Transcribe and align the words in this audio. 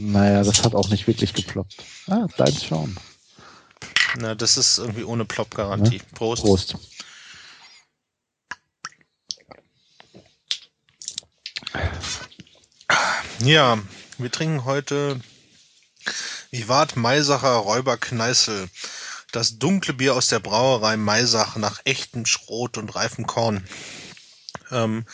Naja, 0.00 0.44
das 0.44 0.62
hat 0.62 0.76
auch 0.76 0.90
nicht 0.90 1.08
wirklich 1.08 1.34
geploppt. 1.34 1.74
Ah, 2.06 2.28
deins 2.36 2.64
schon. 2.64 2.96
Na, 4.16 4.36
das 4.36 4.56
ist 4.56 4.78
irgendwie 4.78 5.02
ohne 5.02 5.24
Plop-Garantie. 5.24 5.96
Ja? 5.96 6.02
Prost. 6.14 6.42
Prost. 6.42 6.76
Ja, 13.40 13.78
wir 14.18 14.30
trinken 14.30 14.64
heute 14.64 15.20
Vivat 16.52 16.94
Maisacher 16.94 17.56
Räuber 17.56 17.96
Kneißl. 17.96 18.68
Das 19.32 19.58
dunkle 19.58 19.94
Bier 19.94 20.14
aus 20.14 20.28
der 20.28 20.38
Brauerei 20.38 20.96
Maisach 20.96 21.56
nach 21.56 21.80
echtem 21.84 22.24
Schrot 22.24 22.78
und 22.78 22.94
reifem 22.94 23.26
Korn. 23.26 23.66
Ähm, 24.70 25.06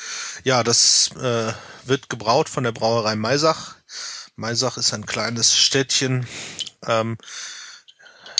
ja, 0.44 0.62
das 0.62 1.10
äh, 1.16 1.52
wird 1.84 2.10
gebraut 2.10 2.50
von 2.50 2.64
der 2.64 2.72
Brauerei 2.72 3.16
Maisach. 3.16 3.76
Maisach 4.36 4.76
ist 4.76 4.92
ein 4.92 5.06
kleines 5.06 5.56
Städtchen, 5.56 6.26
ähm, 6.86 7.16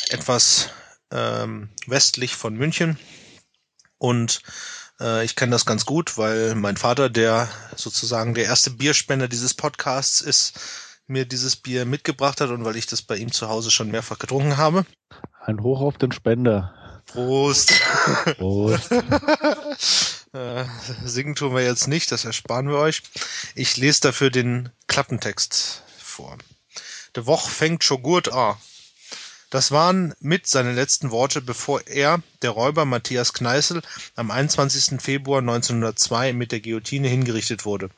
etwas 0.08 0.70
ähm, 1.12 1.68
westlich 1.86 2.34
von 2.34 2.54
München. 2.54 2.98
Und 3.98 4.42
äh, 5.00 5.24
ich 5.24 5.36
kenne 5.36 5.52
das 5.52 5.66
ganz 5.66 5.86
gut, 5.86 6.18
weil 6.18 6.56
mein 6.56 6.76
Vater, 6.76 7.08
der 7.10 7.48
sozusagen 7.76 8.34
der 8.34 8.44
erste 8.44 8.70
Bierspender 8.70 9.28
dieses 9.28 9.54
Podcasts 9.54 10.20
ist, 10.20 10.58
mir 11.06 11.26
dieses 11.26 11.54
Bier 11.56 11.84
mitgebracht 11.84 12.40
hat 12.40 12.50
und 12.50 12.64
weil 12.64 12.76
ich 12.76 12.86
das 12.86 13.02
bei 13.02 13.16
ihm 13.16 13.30
zu 13.30 13.48
Hause 13.48 13.70
schon 13.70 13.90
mehrfach 13.90 14.18
getrunken 14.18 14.56
habe. 14.56 14.84
Ein 15.40 15.62
Hoch 15.62 15.80
auf 15.80 15.96
den 15.96 16.10
Spender. 16.10 17.02
Prost. 17.06 17.72
Prost. 18.38 18.90
äh, 20.32 20.64
singen 21.04 21.36
tun 21.36 21.54
wir 21.54 21.62
jetzt 21.62 21.86
nicht, 21.86 22.10
das 22.10 22.24
ersparen 22.24 22.68
wir 22.68 22.78
euch. 22.78 23.02
Ich 23.54 23.76
lese 23.76 24.00
dafür 24.00 24.30
den 24.30 24.70
Klappentext 24.88 25.83
vor. 26.14 26.38
De 27.16 27.26
Woch 27.26 27.48
fängt 27.48 27.84
schon 27.84 28.02
gut 28.02 28.28
an. 28.28 28.56
Das 29.54 29.70
waren 29.70 30.14
mit 30.18 30.48
seine 30.48 30.72
letzten 30.72 31.12
Worte, 31.12 31.40
bevor 31.40 31.86
er, 31.86 32.20
der 32.42 32.50
Räuber 32.50 32.84
Matthias 32.84 33.32
Kneißl, 33.32 33.82
am 34.16 34.32
21. 34.32 35.00
Februar 35.00 35.38
1902 35.38 36.32
mit 36.32 36.50
der 36.50 36.58
Guillotine 36.58 37.06
hingerichtet 37.06 37.64
wurde. 37.64 37.90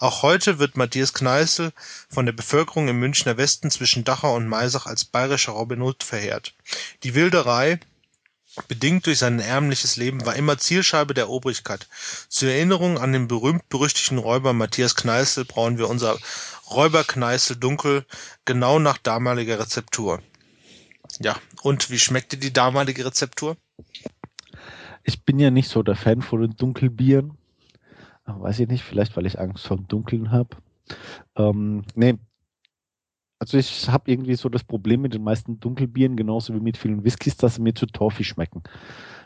Auch 0.00 0.22
heute 0.22 0.58
wird 0.58 0.76
Matthias 0.76 1.12
Kneißl 1.12 1.72
von 2.08 2.26
der 2.26 2.32
Bevölkerung 2.32 2.88
im 2.88 2.98
Münchner 2.98 3.36
Westen 3.36 3.70
zwischen 3.70 4.02
Dachau 4.02 4.34
und 4.34 4.48
Maisach 4.48 4.86
als 4.86 5.04
bayerischer 5.04 5.52
Robin 5.52 5.82
Hood 5.82 6.02
verehrt. 6.02 6.54
Die 7.04 7.14
Wilderei, 7.14 7.78
bedingt 8.62 9.06
durch 9.06 9.18
sein 9.18 9.40
ärmliches 9.40 9.96
Leben, 9.96 10.24
war 10.26 10.36
immer 10.36 10.58
Zielscheibe 10.58 11.14
der 11.14 11.28
Obrigkeit. 11.28 11.86
Zur 12.28 12.50
Erinnerung 12.50 12.98
an 12.98 13.12
den 13.12 13.28
berühmt-berüchtigten 13.28 14.18
Räuber 14.18 14.52
Matthias 14.52 14.96
Kneißl 14.96 15.44
brauen 15.44 15.78
wir 15.78 15.88
unser 15.88 16.16
Räuber 16.70 17.04
Kneißl 17.04 17.56
Dunkel 17.56 18.04
genau 18.44 18.78
nach 18.78 18.98
damaliger 18.98 19.58
Rezeptur. 19.58 20.20
Ja, 21.20 21.36
und 21.62 21.90
wie 21.90 21.98
schmeckte 21.98 22.36
die 22.36 22.52
damalige 22.52 23.04
Rezeptur? 23.04 23.56
Ich 25.02 25.24
bin 25.24 25.38
ja 25.38 25.50
nicht 25.50 25.68
so 25.68 25.82
der 25.82 25.96
Fan 25.96 26.22
von 26.22 26.42
den 26.42 26.56
Dunkelbieren. 26.56 27.38
Weiß 28.26 28.60
ich 28.60 28.68
nicht, 28.68 28.84
vielleicht 28.84 29.16
weil 29.16 29.26
ich 29.26 29.40
Angst 29.40 29.66
vor 29.66 29.78
dem 29.78 29.88
Dunkeln 29.88 30.30
habe. 30.30 30.56
Ähm, 31.36 31.84
nee, 31.94 32.18
also 33.38 33.56
ich 33.56 33.88
habe 33.88 34.10
irgendwie 34.10 34.34
so 34.34 34.48
das 34.48 34.64
Problem 34.64 35.02
mit 35.02 35.14
den 35.14 35.22
meisten 35.22 35.60
Dunkelbieren, 35.60 36.16
genauso 36.16 36.54
wie 36.54 36.60
mit 36.60 36.76
vielen 36.76 37.04
Whiskys, 37.04 37.36
dass 37.36 37.56
sie 37.56 37.62
mir 37.62 37.74
zu 37.74 37.86
torfig 37.86 38.26
schmecken. 38.26 38.62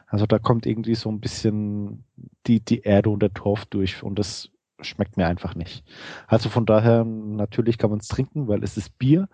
Also 0.06 0.26
da 0.26 0.38
kommt 0.38 0.66
irgendwie 0.66 0.94
so 0.94 1.10
ein 1.10 1.20
bisschen 1.20 2.04
die, 2.46 2.60
die 2.60 2.80
Erde 2.80 3.10
und 3.10 3.22
der 3.22 3.32
Torf 3.32 3.64
durch 3.66 4.02
und 4.02 4.18
das 4.18 4.50
schmeckt 4.82 5.16
mir 5.16 5.26
einfach 5.26 5.54
nicht. 5.54 5.84
Also 6.26 6.48
von 6.50 6.66
daher, 6.66 7.04
natürlich 7.04 7.78
kann 7.78 7.90
man 7.90 8.00
es 8.00 8.08
trinken, 8.08 8.48
weil 8.48 8.62
es 8.62 8.76
ist 8.76 8.98
Bier. 8.98 9.28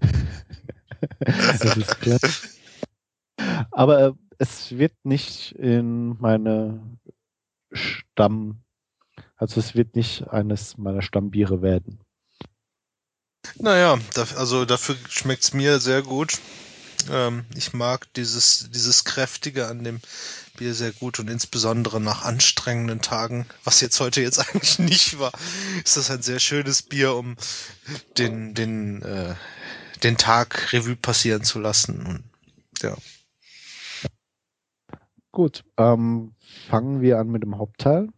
das 1.18 1.76
ist 1.76 2.00
klar. 2.00 2.18
Aber 3.70 4.06
äh, 4.06 4.12
es 4.38 4.78
wird 4.78 4.94
nicht 5.04 5.52
in 5.52 6.16
meine 6.20 6.80
Stamm, 7.72 8.62
also 9.36 9.60
es 9.60 9.74
wird 9.74 9.96
nicht 9.96 10.28
eines 10.28 10.78
meiner 10.78 11.02
Stammbiere 11.02 11.62
werden. 11.62 11.98
Naja, 13.58 13.98
da, 14.14 14.26
also 14.36 14.64
dafür 14.64 14.96
schmeckt's 15.08 15.52
mir 15.52 15.80
sehr 15.80 16.02
gut. 16.02 16.38
Ähm, 17.10 17.44
ich 17.56 17.72
mag 17.72 18.12
dieses, 18.14 18.68
dieses 18.70 19.04
Kräftige 19.04 19.66
an 19.66 19.82
dem 19.84 20.00
Bier 20.56 20.74
sehr 20.74 20.92
gut 20.92 21.18
und 21.18 21.28
insbesondere 21.28 22.00
nach 22.00 22.24
anstrengenden 22.24 23.00
Tagen, 23.00 23.46
was 23.64 23.80
jetzt 23.80 23.98
heute 24.00 24.20
jetzt 24.20 24.38
eigentlich 24.54 24.78
nicht 24.78 25.18
war, 25.18 25.32
ist 25.84 25.96
das 25.96 26.10
ein 26.10 26.22
sehr 26.22 26.38
schönes 26.38 26.82
Bier, 26.82 27.14
um 27.14 27.36
den, 28.18 28.54
den, 28.54 29.02
äh, 29.02 29.34
den 30.02 30.16
Tag 30.16 30.72
Revue 30.72 30.96
passieren 30.96 31.42
zu 31.42 31.58
lassen. 31.58 32.06
Und, 32.06 32.24
ja. 32.82 32.96
Gut, 35.32 35.64
ähm, 35.78 36.34
fangen 36.68 37.00
wir 37.00 37.18
an 37.18 37.28
mit 37.28 37.42
dem 37.42 37.56
Hauptteil. 37.56 38.08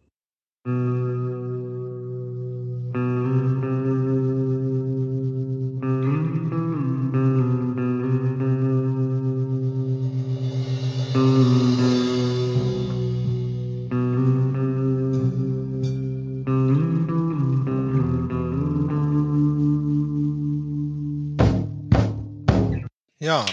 Ja, 23.25 23.43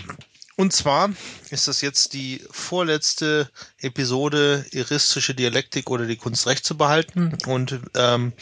und 0.56 0.74
zwar 0.74 1.08
ist 1.48 1.66
das 1.66 1.80
jetzt 1.80 2.12
die 2.12 2.44
vorletzte 2.50 3.48
Episode 3.78 4.66
Iristische 4.70 5.34
Dialektik 5.34 5.88
oder 5.88 6.04
die 6.04 6.18
Kunst 6.18 6.46
Recht 6.46 6.66
zu 6.66 6.76
behalten. 6.76 7.38
Und 7.46 7.80
ähm, 7.94 8.34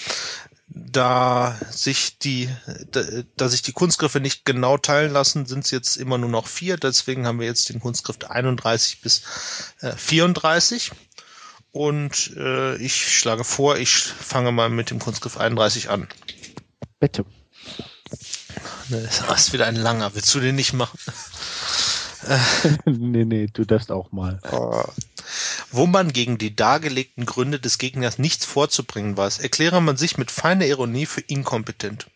da 0.67 1.57
sich 1.71 2.19
die, 2.19 2.49
da, 2.91 3.05
da 3.37 3.49
sich 3.49 3.63
die 3.63 3.71
Kunstgriffe 3.71 4.19
nicht 4.19 4.45
genau 4.45 4.77
teilen 4.77 5.13
lassen, 5.13 5.47
sind 5.47 5.65
es 5.67 5.71
jetzt 5.71 5.99
immer 5.99 6.19
nur 6.19 6.31
noch 6.31 6.49
vier. 6.49 6.77
Deswegen 6.77 7.29
haben 7.29 7.39
wir 7.39 7.47
jetzt 7.47 7.69
den 7.69 7.79
Kunstgriff 7.79 8.19
31 8.29 9.01
bis 9.01 9.23
äh, 9.83 9.93
34. 9.93 10.91
Und 11.71 12.35
äh, 12.37 12.75
ich 12.79 13.17
schlage 13.17 13.45
vor, 13.45 13.79
ich 13.79 13.97
fange 13.99 14.51
mal 14.51 14.69
mit 14.69 14.91
dem 14.91 14.99
Kunstgriff 14.99 15.37
31 15.37 15.91
an. 15.91 16.09
Bitte. 16.99 17.25
Das 18.89 19.41
ist 19.41 19.53
wieder 19.53 19.67
ein 19.67 19.77
langer. 19.77 20.15
Willst 20.15 20.35
du 20.35 20.41
den 20.41 20.57
nicht 20.57 20.73
machen? 20.73 20.99
nee, 22.85 23.25
nee, 23.25 23.49
du 23.53 23.65
darfst 23.65 23.91
auch 23.91 24.13
mal. 24.13 24.41
Oh. 24.51 24.85
Wo 25.71 25.87
man 25.87 26.13
gegen 26.13 26.39
die 26.39 26.55
dargelegten 26.55 27.25
Gründe 27.25 27.61
des 27.61 27.79
Gegners 27.79 28.19
nichts 28.19 28.45
vorzubringen 28.45 29.17
weiß, 29.17 29.39
erkläre 29.39 29.81
man 29.81 29.97
sich 29.97 30.19
mit 30.19 30.31
feiner 30.31 30.67
Ironie 30.67 31.07
für 31.07 31.21
inkompetent. 31.21 32.07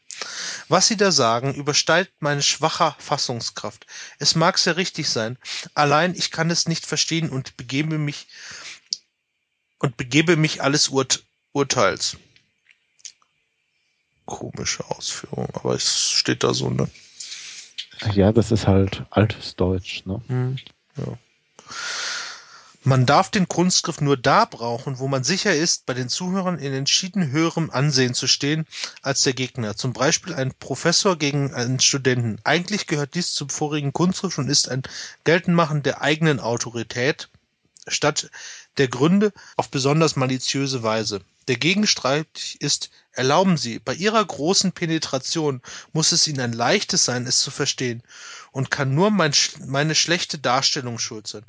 Was 0.69 0.89
Sie 0.89 0.97
da 0.97 1.13
sagen, 1.13 1.55
übersteigt 1.55 2.13
meine 2.21 2.43
schwache 2.43 2.95
Fassungskraft. 2.99 3.87
Es 4.19 4.35
mag 4.35 4.59
sehr 4.59 4.77
richtig 4.77 5.09
sein, 5.09 5.39
allein 5.75 6.15
ich 6.15 6.31
kann 6.31 6.51
es 6.51 6.67
nicht 6.69 6.87
verstehen 6.87 7.31
und 7.31 7.57
begebe 7.57 7.99
mich 7.99 8.27
und 9.79 9.97
begebe 9.97 10.37
mich 10.37 10.63
alles 10.63 10.89
Urt 10.89 11.25
Urteils. 11.53 12.17
Komische 14.27 14.89
Ausführung, 14.91 15.49
aber 15.53 15.75
es 15.75 16.11
steht 16.11 16.45
da 16.45 16.55
so, 16.55 16.71
ne? 16.71 16.89
Ja, 18.13 18.33
das 18.33 18.51
ist 18.51 18.67
halt 18.67 19.05
altes 19.11 19.57
Deutsch, 19.57 20.05
ne? 20.07 20.21
Hm, 20.27 20.57
ja. 20.97 21.19
Man 22.87 23.07
darf 23.07 23.31
den 23.31 23.49
Kunstgriff 23.49 24.03
nur 24.03 24.19
da 24.19 24.45
brauchen, 24.45 24.99
wo 24.99 25.09
man 25.09 25.25
sicher 25.25 25.55
ist, 25.55 25.87
bei 25.87 25.95
den 25.95 26.11
Zuhörern 26.11 26.59
in 26.59 26.75
entschieden 26.75 27.31
höherem 27.31 27.71
Ansehen 27.71 28.13
zu 28.13 28.27
stehen 28.27 28.67
als 29.01 29.23
der 29.23 29.33
Gegner. 29.33 29.75
Zum 29.75 29.95
Beispiel 29.95 30.35
ein 30.35 30.53
Professor 30.53 31.17
gegen 31.17 31.55
einen 31.55 31.81
Studenten. 31.81 32.39
Eigentlich 32.45 32.87
gehört 32.87 33.15
dies 33.15 33.33
zum 33.33 33.49
vorigen 33.49 33.95
Kunstgriff 33.95 34.37
und 34.37 34.51
ist 34.51 34.69
ein 34.69 34.83
Geltendmachen 35.25 35.83
der 35.83 36.03
eigenen 36.03 36.41
Autorität 36.41 37.31
statt 37.87 38.31
der 38.77 38.89
Gründe 38.89 39.33
auf 39.57 39.71
besonders 39.71 40.15
maliziöse 40.15 40.83
Weise. 40.83 41.23
Der 41.49 41.57
Gegenstreit 41.57 42.57
ist, 42.59 42.91
erlauben 43.13 43.57
Sie, 43.57 43.79
bei 43.79 43.95
Ihrer 43.95 44.25
großen 44.25 44.73
Penetration 44.73 45.61
muss 45.93 46.13
es 46.13 46.27
Ihnen 46.27 46.41
ein 46.41 46.53
leichtes 46.53 47.05
sein, 47.05 47.27
es 47.27 47.41
zu 47.41 47.51
verstehen, 47.51 48.03
und 48.51 48.71
kann 48.71 48.95
nur 48.95 49.11
mein, 49.11 49.33
meine 49.67 49.95
schlechte 49.95 50.39
Darstellung 50.39 50.99
schuld 50.99 51.27
sein. 51.27 51.45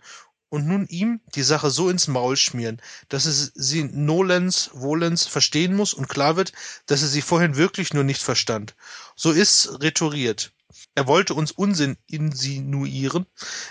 Und 0.49 0.67
nun 0.67 0.87
ihm 0.87 1.21
die 1.33 1.43
Sache 1.43 1.69
so 1.69 1.89
ins 1.89 2.07
Maul 2.07 2.37
schmieren, 2.37 2.81
dass 3.09 3.25
es 3.25 3.51
sie 3.55 3.83
nolens 3.83 4.69
volens 4.73 5.25
verstehen 5.25 5.75
muss 5.75 5.93
und 5.93 6.07
klar 6.07 6.35
wird, 6.37 6.53
dass 6.85 7.01
er 7.01 7.07
sie 7.07 7.21
vorhin 7.21 7.57
wirklich 7.57 7.93
nur 7.93 8.03
nicht 8.03 8.21
verstand. 8.21 8.75
So 9.15 9.31
ist's 9.31 9.81
rhetoriert. 9.81 10.53
Er 10.93 11.07
wollte 11.07 11.33
uns 11.33 11.51
Unsinn 11.51 11.97
insinuieren. 12.07 13.25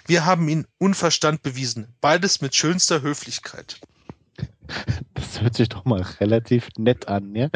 Wir 0.06 0.26
haben 0.26 0.49
ihn 0.49 0.67
Unverstand 0.79 1.43
bewiesen. 1.43 1.94
Beides 2.00 2.41
mit 2.41 2.55
schönster 2.55 3.03
Höflichkeit. 3.03 3.81
Das 5.14 5.40
hört 5.40 5.55
sich 5.55 5.69
doch 5.69 5.84
mal 5.84 6.02
relativ 6.20 6.69
nett 6.76 7.08
an, 7.08 7.34
ja. 7.34 7.49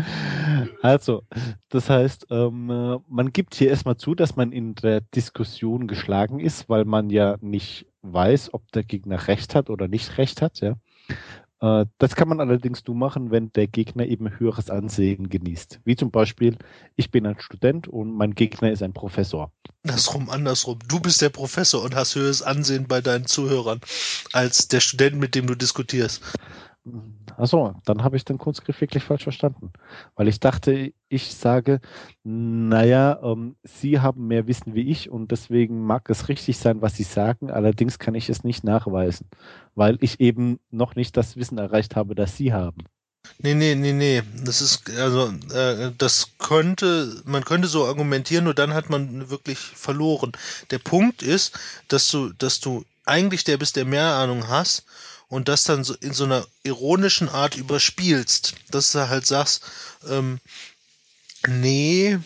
Also, 0.82 1.22
das 1.68 1.88
heißt, 1.90 2.26
ähm, 2.30 2.70
äh, 2.70 2.98
man 3.08 3.32
gibt 3.32 3.54
hier 3.54 3.68
erstmal 3.68 3.96
zu, 3.96 4.14
dass 4.14 4.36
man 4.36 4.52
in 4.52 4.74
der 4.74 5.00
Diskussion 5.00 5.86
geschlagen 5.86 6.40
ist, 6.40 6.68
weil 6.68 6.84
man 6.84 7.10
ja 7.10 7.36
nicht 7.40 7.86
weiß, 8.02 8.54
ob 8.54 8.70
der 8.72 8.84
Gegner 8.84 9.28
recht 9.28 9.54
hat 9.54 9.70
oder 9.70 9.86
nicht 9.86 10.18
recht 10.18 10.42
hat, 10.42 10.60
ja. 10.60 10.76
Äh, 11.60 11.86
das 11.98 12.14
kann 12.14 12.28
man 12.28 12.40
allerdings 12.40 12.84
nur 12.86 12.96
machen, 12.96 13.30
wenn 13.30 13.52
der 13.52 13.66
Gegner 13.66 14.06
eben 14.06 14.38
höheres 14.38 14.70
Ansehen 14.70 15.28
genießt. 15.28 15.80
Wie 15.84 15.96
zum 15.96 16.10
Beispiel, 16.10 16.56
ich 16.96 17.10
bin 17.10 17.26
ein 17.26 17.40
Student 17.40 17.88
und 17.88 18.12
mein 18.14 18.34
Gegner 18.34 18.70
ist 18.70 18.82
ein 18.82 18.92
Professor. 18.92 19.52
Andersrum, 19.84 20.30
andersrum. 20.30 20.78
Du 20.86 21.00
bist 21.00 21.20
der 21.22 21.30
Professor 21.30 21.82
und 21.82 21.94
hast 21.94 22.14
höheres 22.14 22.42
Ansehen 22.42 22.86
bei 22.86 23.00
deinen 23.00 23.26
Zuhörern 23.26 23.80
als 24.32 24.68
der 24.68 24.80
Student, 24.80 25.16
mit 25.16 25.34
dem 25.34 25.46
du 25.46 25.54
diskutierst. 25.54 26.22
Achso, 27.36 27.74
dann 27.84 28.02
habe 28.02 28.16
ich 28.16 28.24
den 28.24 28.38
Kunstgriff 28.38 28.80
wirklich 28.80 29.04
falsch 29.04 29.22
verstanden. 29.22 29.72
Weil 30.16 30.28
ich 30.28 30.40
dachte, 30.40 30.92
ich 31.08 31.34
sage, 31.34 31.80
naja, 32.24 33.20
ähm, 33.22 33.56
Sie 33.62 34.00
haben 34.00 34.26
mehr 34.26 34.46
Wissen 34.46 34.74
wie 34.74 34.90
ich 34.90 35.10
und 35.10 35.30
deswegen 35.30 35.82
mag 35.82 36.10
es 36.10 36.28
richtig 36.28 36.58
sein, 36.58 36.82
was 36.82 36.96
Sie 36.96 37.04
sagen, 37.04 37.50
allerdings 37.50 37.98
kann 37.98 38.14
ich 38.14 38.28
es 38.28 38.44
nicht 38.44 38.64
nachweisen, 38.64 39.28
weil 39.74 39.98
ich 40.00 40.20
eben 40.20 40.58
noch 40.70 40.96
nicht 40.96 41.16
das 41.16 41.36
Wissen 41.36 41.58
erreicht 41.58 41.96
habe, 41.96 42.14
das 42.14 42.36
Sie 42.36 42.52
haben. 42.52 42.84
Nee, 43.40 43.54
nee, 43.54 43.74
nee, 43.74 43.92
nee. 43.92 44.22
Das 44.44 44.60
ist, 44.60 44.90
also, 44.90 45.32
äh, 45.52 45.92
das 45.96 46.32
könnte, 46.38 47.22
man 47.24 47.44
könnte 47.44 47.68
so 47.68 47.86
argumentieren, 47.86 48.44
nur 48.44 48.54
dann 48.54 48.74
hat 48.74 48.90
man 48.90 49.30
wirklich 49.30 49.58
verloren. 49.58 50.32
Der 50.70 50.78
Punkt 50.78 51.22
ist, 51.22 51.58
dass 51.88 52.08
du, 52.10 52.32
dass 52.32 52.60
du 52.60 52.84
eigentlich 53.04 53.44
der 53.44 53.56
bist, 53.56 53.76
der 53.76 53.84
mehr 53.84 54.14
Ahnung 54.14 54.48
hast 54.48 54.84
und 55.28 55.48
das 55.48 55.64
dann 55.64 55.84
so 55.84 55.94
in 55.94 56.12
so 56.12 56.24
einer 56.24 56.46
ironischen 56.62 57.28
Art 57.28 57.56
überspielst, 57.56 58.54
dass 58.70 58.92
du 58.92 59.08
halt 59.08 59.26
sagst, 59.26 59.62
ähm, 60.08 60.40
nee, 61.46 62.18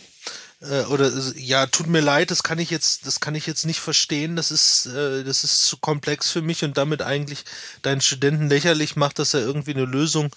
äh, 0.62 0.84
oder 0.84 1.10
ja, 1.36 1.66
tut 1.66 1.88
mir 1.88 2.00
leid, 2.00 2.30
das 2.30 2.42
kann 2.42 2.58
ich 2.58 2.70
jetzt, 2.70 3.06
das 3.06 3.20
kann 3.20 3.34
ich 3.34 3.46
jetzt 3.46 3.66
nicht 3.66 3.80
verstehen, 3.80 4.36
das 4.36 4.50
ist, 4.50 4.86
äh, 4.86 5.24
das 5.24 5.42
ist 5.44 5.66
zu 5.66 5.76
komplex 5.76 6.30
für 6.30 6.42
mich 6.42 6.64
und 6.64 6.78
damit 6.78 7.02
eigentlich 7.02 7.44
deinen 7.82 8.00
Studenten 8.00 8.48
lächerlich 8.48 8.94
macht, 8.94 9.18
dass 9.18 9.34
er 9.34 9.40
irgendwie 9.40 9.74
eine 9.74 9.84
Lösung 9.84 10.30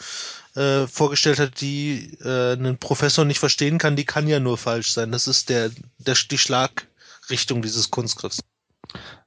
äh, 0.55 0.87
vorgestellt 0.87 1.39
hat, 1.39 1.61
die 1.61 2.17
äh, 2.21 2.53
einen 2.53 2.77
Professor 2.77 3.25
nicht 3.25 3.39
verstehen 3.39 3.77
kann, 3.77 3.95
die 3.95 4.05
kann 4.05 4.27
ja 4.27 4.39
nur 4.39 4.57
falsch 4.57 4.91
sein. 4.93 5.11
Das 5.11 5.27
ist 5.27 5.49
der, 5.49 5.69
der 5.99 6.15
die 6.15 6.37
Schlagrichtung 6.37 7.61
dieses 7.61 7.91
Kunstgriffs. 7.91 8.41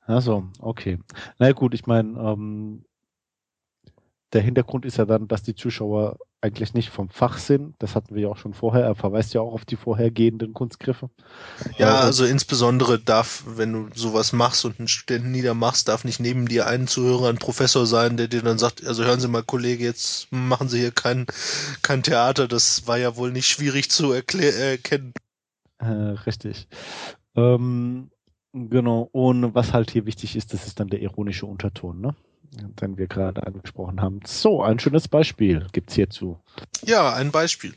Also, 0.07 0.49
okay. 0.59 0.99
Na 1.39 1.53
gut, 1.53 1.75
ich 1.75 1.87
meine, 1.87 2.19
ähm, 2.19 2.85
der 4.33 4.43
Hintergrund 4.43 4.85
ist 4.85 4.99
ja 4.99 5.07
dann, 5.07 5.27
dass 5.27 5.43
die 5.43 5.55
Zuschauer 5.55 6.19
eigentlich 6.41 6.75
nicht 6.75 6.91
vom 6.91 7.09
Fach 7.09 7.39
sind. 7.39 7.75
Das 7.79 7.95
hatten 7.97 8.15
wir 8.15 8.23
ja 8.23 8.29
auch 8.29 8.37
schon 8.37 8.55
vorher. 8.55 8.85
Er 8.85 8.95
verweist 8.95 9.35
ja 9.35 9.41
auch 9.41 9.55
auf 9.55 9.65
die 9.65 9.77
vorhergehenden 9.77 10.53
Kunstgriffe. 10.53 11.11
Ja, 11.79 12.01
also 12.01 12.25
insbesondere 12.25 13.01
darf, 13.01 13.45
wenn 13.47 13.73
du 13.73 13.89
sowas 13.95 14.33
machst 14.33 14.65
und 14.65 14.79
einen 14.79 14.89
Studenten 14.89 15.33
niedermachst, 15.33 15.89
darf 15.89 16.05
nicht 16.05 16.21
neben 16.21 16.47
dir 16.47 16.67
ein 16.67 16.87
Zuhörer 16.87 17.31
ein 17.31 17.39
Professor 17.39 17.87
sein, 17.87 18.17
der 18.17 18.29
dir 18.29 18.43
dann 18.43 18.59
sagt, 18.59 18.87
also 18.87 19.05
hören 19.05 19.19
Sie 19.19 19.29
mal, 19.29 19.43
Kollege, 19.43 19.85
jetzt 19.85 20.31
machen 20.31 20.69
Sie 20.69 20.79
hier 20.79 20.93
kein, 20.93 21.27
kein 21.83 22.03
Theater. 22.03 22.47
Das 22.47 22.87
war 22.87 22.99
ja 22.99 23.17
wohl 23.17 23.33
nicht 23.33 23.49
schwierig 23.49 23.91
zu 23.91 24.13
erkennen. 24.13 25.15
Äh, 25.79 25.87
richtig. 25.87 26.69
Ähm, 27.35 28.11
genau. 28.53 29.09
Und 29.11 29.55
was 29.55 29.73
halt 29.73 29.91
hier 29.91 30.07
wichtig 30.07 30.37
ist, 30.37 30.53
das 30.53 30.67
ist 30.67 30.79
dann 30.79 30.89
der 30.89 31.01
ironische 31.01 31.47
Unterton, 31.47 32.01
ne? 32.01 32.15
Den 32.53 32.97
wir 32.99 33.07
gerade 33.07 33.47
angesprochen 33.47 34.01
haben. 34.01 34.21
So, 34.27 34.63
ein 34.63 34.79
schönes 34.79 35.09
Beispiel 35.09 35.67
gibt's 35.73 35.95
hierzu. 35.95 36.39
Ja, 36.85 37.13
ein 37.13 37.31
Beispiel. 37.31 37.75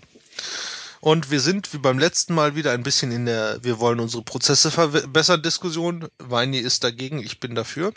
Und 1.02 1.32
wir 1.32 1.40
sind 1.40 1.74
wie 1.74 1.80
beim 1.80 1.98
letzten 1.98 2.36
Mal 2.36 2.56
wieder 2.56 2.72
ein 2.72 2.84
bisschen 2.84 3.12
in 3.12 3.26
der 3.26 3.64
Wir 3.64 3.80
wollen 3.80 4.00
unsere 4.00 4.24
Prozesse 4.24 4.70
verbessern 4.72 5.42
Diskussion. 5.42 6.08
Weini 6.20 6.60
ist 6.60 6.84
dagegen, 6.84 7.20
ich 7.20 7.40
bin 7.40 7.56
dafür. 7.56 7.92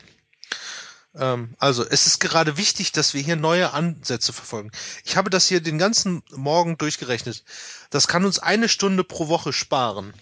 Ähm, 1.14 1.54
also, 1.58 1.84
es 1.84 2.06
ist 2.06 2.18
gerade 2.18 2.56
wichtig, 2.56 2.92
dass 2.92 3.14
wir 3.14 3.20
hier 3.20 3.36
neue 3.36 3.72
Ansätze 3.72 4.32
verfolgen. 4.32 4.70
Ich 5.04 5.16
habe 5.16 5.30
das 5.30 5.46
hier 5.46 5.60
den 5.60 5.78
ganzen 5.78 6.22
Morgen 6.34 6.78
durchgerechnet. 6.78 7.44
Das 7.90 8.08
kann 8.08 8.24
uns 8.24 8.38
eine 8.38 8.68
Stunde 8.68 9.04
pro 9.04 9.28
Woche 9.28 9.52
sparen. 9.52 10.14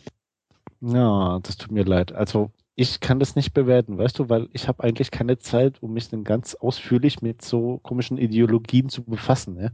Ja, 0.80 1.38
das 1.40 1.56
tut 1.56 1.70
mir 1.70 1.84
leid. 1.84 2.12
Also 2.12 2.50
ich 2.74 3.00
kann 3.00 3.20
das 3.20 3.36
nicht 3.36 3.52
bewerten, 3.52 3.98
weißt 3.98 4.18
du, 4.18 4.28
weil 4.28 4.48
ich 4.52 4.66
habe 4.66 4.82
eigentlich 4.82 5.10
keine 5.10 5.38
Zeit, 5.38 5.82
um 5.82 5.92
mich 5.92 6.08
dann 6.08 6.24
ganz 6.24 6.54
ausführlich 6.54 7.20
mit 7.20 7.44
so 7.44 7.78
komischen 7.82 8.16
Ideologien 8.16 8.88
zu 8.88 9.02
befassen. 9.02 9.60
Ja? 9.60 9.70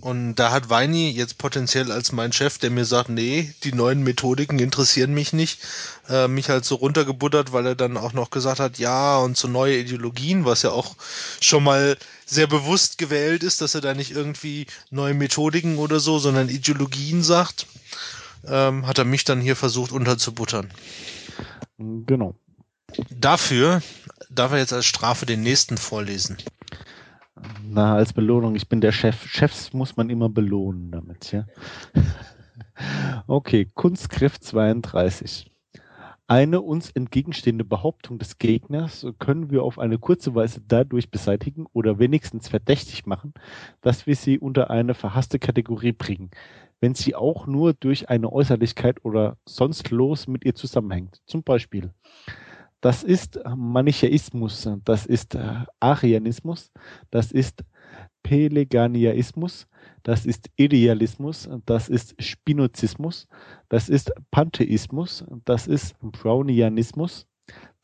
Und 0.00 0.36
da 0.36 0.52
hat 0.52 0.68
Weini 0.70 1.10
jetzt 1.10 1.38
potenziell 1.38 1.90
als 1.90 2.12
mein 2.12 2.32
Chef, 2.32 2.58
der 2.58 2.70
mir 2.70 2.84
sagt, 2.84 3.08
nee, 3.08 3.52
die 3.64 3.72
neuen 3.72 4.02
Methodiken 4.02 4.58
interessieren 4.58 5.14
mich 5.14 5.32
nicht, 5.32 5.60
äh, 6.08 6.28
mich 6.28 6.48
halt 6.48 6.64
so 6.64 6.76
runtergebuttert, 6.76 7.52
weil 7.52 7.66
er 7.66 7.74
dann 7.74 7.96
auch 7.96 8.12
noch 8.12 8.30
gesagt 8.30 8.60
hat, 8.60 8.78
ja, 8.78 9.18
und 9.18 9.36
so 9.36 9.48
neue 9.48 9.78
Ideologien, 9.78 10.44
was 10.44 10.62
ja 10.62 10.70
auch 10.70 10.94
schon 11.40 11.64
mal 11.64 11.96
sehr 12.24 12.46
bewusst 12.46 12.98
gewählt 12.98 13.42
ist, 13.42 13.60
dass 13.60 13.74
er 13.74 13.80
da 13.80 13.94
nicht 13.94 14.12
irgendwie 14.12 14.66
neue 14.90 15.14
Methodiken 15.14 15.78
oder 15.78 15.98
so, 15.98 16.18
sondern 16.18 16.48
Ideologien 16.48 17.22
sagt 17.22 17.66
ähm, 18.48 18.86
hat 18.86 18.98
er 18.98 19.04
mich 19.04 19.24
dann 19.24 19.40
hier 19.40 19.56
versucht 19.56 19.92
unterzubuttern. 19.92 20.70
Genau. 21.78 22.34
Dafür 23.10 23.82
darf 24.30 24.52
er 24.52 24.58
jetzt 24.58 24.72
als 24.72 24.86
Strafe 24.86 25.26
den 25.26 25.42
nächsten 25.42 25.76
vorlesen. 25.76 26.36
Na, 27.62 27.94
als 27.96 28.12
Belohnung. 28.12 28.56
Ich 28.56 28.68
bin 28.68 28.80
der 28.80 28.92
Chef. 28.92 29.26
Chefs 29.28 29.72
muss 29.72 29.96
man 29.96 30.08
immer 30.08 30.28
belohnen 30.28 30.90
damit, 30.90 31.32
ja. 31.32 31.46
okay, 33.26 33.70
Kunstgriff 33.74 34.40
32. 34.40 35.50
Eine 36.28 36.60
uns 36.60 36.90
entgegenstehende 36.90 37.64
Behauptung 37.64 38.18
des 38.18 38.38
Gegners 38.38 39.06
können 39.20 39.50
wir 39.50 39.62
auf 39.62 39.78
eine 39.78 39.98
kurze 39.98 40.34
Weise 40.34 40.60
dadurch 40.66 41.10
beseitigen 41.10 41.66
oder 41.72 42.00
wenigstens 42.00 42.48
verdächtig 42.48 43.06
machen, 43.06 43.32
dass 43.80 44.08
wir 44.08 44.16
sie 44.16 44.40
unter 44.40 44.70
eine 44.70 44.94
verhasste 44.94 45.38
Kategorie 45.38 45.92
bringen 45.92 46.30
wenn 46.80 46.94
sie 46.94 47.14
auch 47.14 47.46
nur 47.46 47.74
durch 47.74 48.08
eine 48.08 48.32
Äußerlichkeit 48.32 49.04
oder 49.04 49.36
sonst 49.46 49.90
los 49.90 50.28
mit 50.28 50.44
ihr 50.44 50.54
zusammenhängt. 50.54 51.22
Zum 51.26 51.42
Beispiel, 51.42 51.92
das 52.80 53.02
ist 53.02 53.40
Manichäismus, 53.56 54.68
das 54.84 55.06
ist 55.06 55.34
äh, 55.34 55.64
Arianismus, 55.80 56.70
das 57.10 57.32
ist 57.32 57.64
Pelagianismus, 58.22 59.66
das 60.02 60.26
ist 60.26 60.50
Idealismus, 60.56 61.48
das 61.64 61.88
ist 61.88 62.14
Spinozismus, 62.22 63.28
das 63.68 63.88
ist 63.88 64.12
Pantheismus, 64.30 65.24
das 65.44 65.66
ist 65.66 65.96
Brownianismus, 66.00 67.26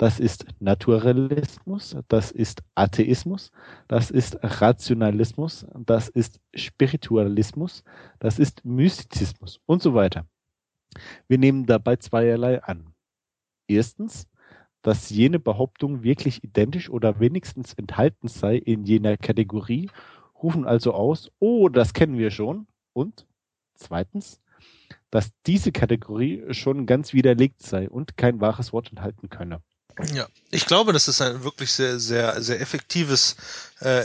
das 0.03 0.19
ist 0.19 0.47
Naturalismus, 0.59 1.97
das 2.09 2.33
ist 2.33 2.65
Atheismus, 2.75 3.53
das 3.87 4.11
ist 4.11 4.37
Rationalismus, 4.43 5.65
das 5.87 6.09
ist 6.09 6.41
Spiritualismus, 6.57 7.85
das 8.19 8.41
ist 8.41 8.65
Mystizismus 8.65 9.61
und 9.65 9.81
so 9.81 9.95
weiter. 9.95 10.27
Wir 11.29 11.39
nehmen 11.39 11.67
dabei 11.67 11.95
zweierlei 11.95 12.61
an. 12.65 12.93
Erstens, 13.69 14.27
dass 14.83 15.09
jene 15.09 15.39
Behauptung 15.39 16.03
wirklich 16.03 16.43
identisch 16.43 16.91
oder 16.91 17.21
wenigstens 17.21 17.73
enthalten 17.75 18.27
sei 18.27 18.57
in 18.57 18.83
jener 18.83 19.17
Kategorie, 19.17 19.89
rufen 20.43 20.67
also 20.67 20.95
aus, 20.95 21.31
oh, 21.39 21.69
das 21.69 21.93
kennen 21.95 22.19
wir 22.19 22.33
schon. 22.33 22.67
Und 22.93 23.25
zweitens, 23.77 24.41
dass 25.11 25.31
diese 25.47 25.71
Kategorie 25.71 26.43
schon 26.53 26.87
ganz 26.87 27.13
widerlegt 27.13 27.63
sei 27.63 27.89
und 27.89 28.17
kein 28.17 28.41
wahres 28.41 28.73
Wort 28.73 28.91
enthalten 28.91 29.31
könne. 29.31 29.63
Ja, 30.15 30.27
ich 30.51 30.67
glaube, 30.67 30.93
das 30.93 31.09
ist 31.09 31.21
ein 31.21 31.45
wirklich 31.45 31.73
sehr, 31.73 31.99
sehr, 31.99 32.43
sehr 32.43 32.61
effektives, 32.61 33.37
äh, 33.81 34.05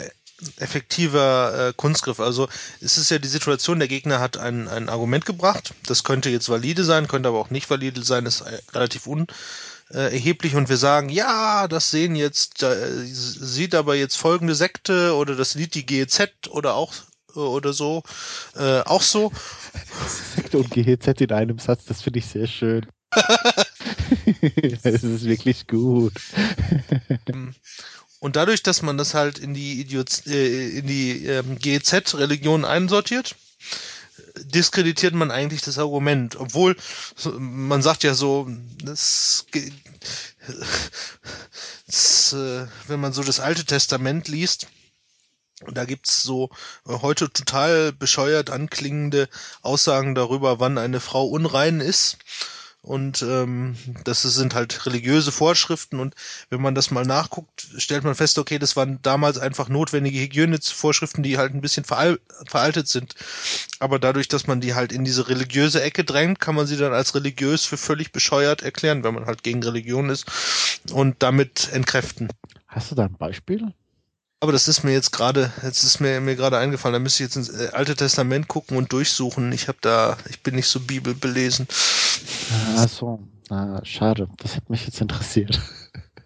effektiver 0.58 1.70
äh, 1.70 1.74
Kunstgriff. 1.76 2.20
Also 2.20 2.48
es 2.82 2.98
ist 2.98 3.10
ja 3.10 3.20
die 3.20 3.28
Situation, 3.28 3.80
der 3.80 3.88
Gegner 3.88 4.20
hat 4.20 4.38
ein, 4.38 4.68
ein 4.68 4.90
Argument 4.90 5.26
gebracht, 5.26 5.74
das 5.86 6.04
könnte 6.04 6.30
jetzt 6.30 6.50
valide 6.50 6.84
sein, 6.84 7.08
könnte 7.08 7.30
aber 7.30 7.40
auch 7.40 7.50
nicht 7.50 7.70
valide 7.70 8.04
sein, 8.04 8.26
ist 8.26 8.42
äh, 8.42 8.60
relativ 8.74 9.08
unerheblich 9.08 10.56
und 10.56 10.70
wir 10.70 10.78
sagen, 10.78 11.10
ja, 11.10 11.68
das 11.68 11.90
sehen 11.90 12.16
jetzt, 12.16 12.64
äh, 12.64 13.06
sieht 13.06 13.74
aber 13.74 13.96
jetzt 13.96 14.18
folgende 14.18 14.56
Sekte 14.56 15.16
oder 15.16 15.36
das 15.36 15.56
Lied 15.56 15.74
die 15.76 15.86
GEZ 15.86 16.48
oder 16.50 16.76
auch 16.76 16.94
äh, 17.36 17.40
oder 17.40 17.74
so, 17.74 18.04
äh, 18.56 18.82
auch 18.82 19.02
so. 19.02 19.32
Sekte 20.36 20.60
und 20.60 20.70
GEZ 20.70 21.22
in 21.22 21.32
einem 21.32 21.60
Satz, 21.60 21.86
das 21.86 22.02
finde 22.02 22.20
ich 22.20 22.28
sehr 22.28 22.48
schön. 22.48 22.86
Es 24.84 25.04
ist 25.04 25.26
wirklich 25.26 25.68
gut. 25.68 26.14
Und 28.20 28.36
dadurch, 28.36 28.64
dass 28.64 28.82
man 28.82 28.98
das 28.98 29.14
halt 29.14 29.38
in 29.38 29.54
die, 29.54 29.82
Idiot 29.82 30.26
äh, 30.28 30.80
in 30.80 30.88
die 30.88 31.26
ähm, 31.26 31.60
GEZ-Religion 31.60 32.66
einsortiert, 32.66 33.36
diskreditiert 34.38 35.14
man 35.14 35.32
eigentlich 35.32 35.62
das 35.62 35.78
Argument. 35.78 36.36
Obwohl, 36.36 36.76
man 37.38 37.82
sagt 37.82 38.04
ja 38.04 38.14
so, 38.14 38.48
das, 38.84 39.46
das, 41.86 42.34
äh, 42.34 42.68
wenn 42.88 43.00
man 43.00 43.14
so 43.14 43.24
das 43.24 43.40
Alte 43.40 43.66
Testament 43.66 44.28
liest, 44.28 44.68
Da 45.66 45.86
gibt's 45.86 46.22
so 46.22 46.50
äh, 46.86 47.00
heute 47.02 47.32
total 47.32 47.92
bescheuert 47.92 48.52
anklingende 48.52 49.28
Aussagen 49.64 50.14
darüber, 50.14 50.60
wann 50.60 50.78
eine 50.78 51.00
Frau 51.00 51.26
unrein 51.26 51.80
ist. 51.82 52.18
Und 52.88 53.22
ähm, 53.22 53.76
das 54.06 54.22
sind 54.22 54.56
halt 54.56 54.86
religiöse 54.86 55.34
Vorschriften. 55.34 56.00
Und 56.00 56.16
wenn 56.50 56.62
man 56.62 56.74
das 56.74 56.90
mal 56.90 57.06
nachguckt, 57.06 57.68
stellt 57.78 58.06
man 58.06 58.16
fest, 58.16 58.40
okay, 58.40 58.60
das 58.60 58.78
waren 58.78 59.02
damals 59.02 59.38
einfach 59.38 59.68
notwendige 59.68 60.20
Hygienevorschriften, 60.20 61.22
die 61.22 61.38
halt 61.38 61.54
ein 61.54 61.60
bisschen 61.60 61.84
veral 61.84 62.18
veraltet 62.48 62.88
sind. 62.88 63.16
Aber 63.80 64.00
dadurch, 64.00 64.30
dass 64.30 64.48
man 64.48 64.62
die 64.62 64.74
halt 64.74 64.94
in 64.94 65.04
diese 65.04 65.28
religiöse 65.28 65.82
Ecke 65.82 66.06
drängt, 66.06 66.40
kann 66.40 66.56
man 66.56 66.66
sie 66.66 66.78
dann 66.78 66.94
als 66.94 67.14
religiös 67.14 67.66
für 67.66 67.76
völlig 67.76 68.14
bescheuert 68.14 68.62
erklären, 68.62 69.04
wenn 69.04 69.16
man 69.16 69.26
halt 69.26 69.44
gegen 69.44 69.62
Religion 69.62 70.10
ist 70.10 70.26
und 70.90 71.18
damit 71.20 71.70
entkräften. 71.74 72.30
Hast 72.68 72.92
du 72.92 72.96
da 72.96 73.04
ein 73.04 73.18
Beispiel? 73.18 73.74
Aber 74.40 74.52
das 74.52 74.68
ist 74.68 74.84
mir 74.84 74.92
jetzt 74.92 75.12
gerade, 75.12 75.52
jetzt 75.64 75.84
ist 75.84 76.00
mir, 76.00 76.22
mir 76.22 76.36
gerade 76.36 76.60
eingefallen, 76.60 76.94
da 76.94 77.00
müsste 77.00 77.24
ich 77.24 77.30
jetzt 77.30 77.38
ins 77.38 77.50
äh, 77.50 77.70
Alte 77.74 77.96
Testament 77.96 78.48
gucken 78.48 78.78
und 78.78 78.94
durchsuchen. 78.94 79.52
Ich 79.52 79.68
habe 79.68 79.80
da, 79.82 80.18
ich 80.30 80.44
bin 80.44 80.54
nicht 80.56 80.68
so 80.68 80.80
bibelbelesen. 80.80 81.68
Ach 82.76 82.88
so, 82.88 83.20
ah, 83.50 83.80
schade, 83.84 84.30
das 84.38 84.56
hat 84.56 84.70
mich 84.70 84.86
jetzt 84.86 85.02
interessiert. 85.02 85.60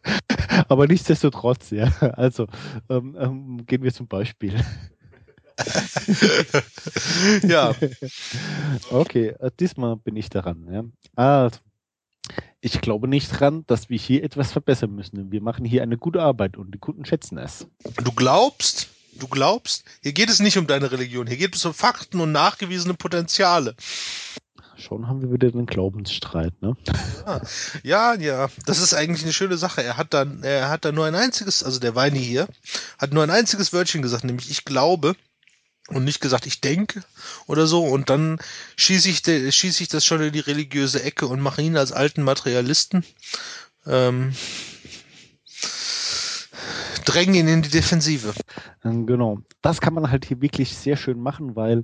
Aber 0.67 0.87
nichtsdestotrotz, 0.87 1.69
ja. 1.69 1.87
Also, 2.15 2.47
ähm, 2.89 3.15
ähm, 3.17 3.65
gehen 3.65 3.83
wir 3.83 3.93
zum 3.93 4.07
Beispiel. 4.07 4.55
ja. 7.43 7.73
Okay, 8.89 9.35
äh, 9.39 9.51
diesmal 9.59 9.95
bin 9.97 10.15
ich 10.15 10.29
daran. 10.29 10.67
Ja. 10.71 10.83
Also, 11.15 11.59
ich 12.61 12.79
glaube 12.79 13.07
nicht 13.07 13.39
dran, 13.39 13.65
dass 13.67 13.89
wir 13.89 13.97
hier 13.97 14.23
etwas 14.23 14.51
verbessern 14.51 14.93
müssen. 14.93 15.31
Wir 15.31 15.41
machen 15.41 15.65
hier 15.65 15.81
eine 15.81 15.97
gute 15.97 16.21
Arbeit 16.21 16.57
und 16.57 16.71
die 16.71 16.79
Kunden 16.79 17.05
schätzen 17.05 17.39
es. 17.39 17.67
Du 18.03 18.11
glaubst, 18.11 18.87
du 19.19 19.27
glaubst, 19.27 19.83
hier 20.01 20.13
geht 20.13 20.29
es 20.29 20.39
nicht 20.39 20.57
um 20.57 20.67
deine 20.67 20.91
Religion, 20.91 21.25
hier 21.27 21.37
geht 21.37 21.55
es 21.55 21.65
um 21.65 21.73
Fakten 21.73 22.21
und 22.21 22.31
nachgewiesene 22.31 22.93
Potenziale. 22.93 23.75
Schon 24.77 25.07
haben 25.07 25.21
wir 25.21 25.31
wieder 25.31 25.51
den 25.51 25.65
Glaubensstreit, 25.65 26.59
ne? 26.61 26.75
Ja, 27.25 27.41
ja, 27.83 28.13
ja, 28.15 28.49
das 28.65 28.79
ist 28.79 28.93
eigentlich 28.93 29.23
eine 29.23 29.33
schöne 29.33 29.57
Sache. 29.57 29.83
Er 29.83 29.97
hat 29.97 30.13
dann, 30.13 30.43
er 30.43 30.69
hat 30.69 30.85
dann 30.85 30.95
nur 30.95 31.05
ein 31.05 31.13
einziges, 31.13 31.63
also 31.63 31.79
der 31.79 31.93
Weini 31.93 32.19
hier, 32.19 32.47
hat 32.97 33.13
nur 33.13 33.21
ein 33.23 33.29
einziges 33.29 33.73
Wörtchen 33.73 34.01
gesagt, 34.01 34.23
nämlich 34.23 34.49
ich 34.49 34.65
glaube 34.65 35.15
und 35.93 36.03
nicht 36.03 36.21
gesagt, 36.21 36.45
ich 36.45 36.61
denke 36.61 37.03
oder 37.47 37.67
so. 37.67 37.83
Und 37.83 38.09
dann 38.09 38.39
schieße 38.77 39.09
ich, 39.09 39.55
schieße 39.55 39.83
ich 39.83 39.89
das 39.89 40.05
schon 40.05 40.21
in 40.21 40.31
die 40.31 40.39
religiöse 40.39 41.03
Ecke 41.03 41.27
und 41.27 41.39
mache 41.39 41.61
ihn 41.61 41.77
als 41.77 41.91
alten 41.91 42.23
Materialisten. 42.23 43.03
Ähm, 43.85 44.33
drängen 47.05 47.35
ihn 47.35 47.47
in 47.47 47.61
die 47.61 47.69
Defensive. 47.69 48.33
Genau. 48.83 49.39
Das 49.61 49.81
kann 49.81 49.93
man 49.93 50.11
halt 50.11 50.25
hier 50.25 50.41
wirklich 50.41 50.75
sehr 50.75 50.97
schön 50.97 51.19
machen, 51.19 51.55
weil 51.55 51.83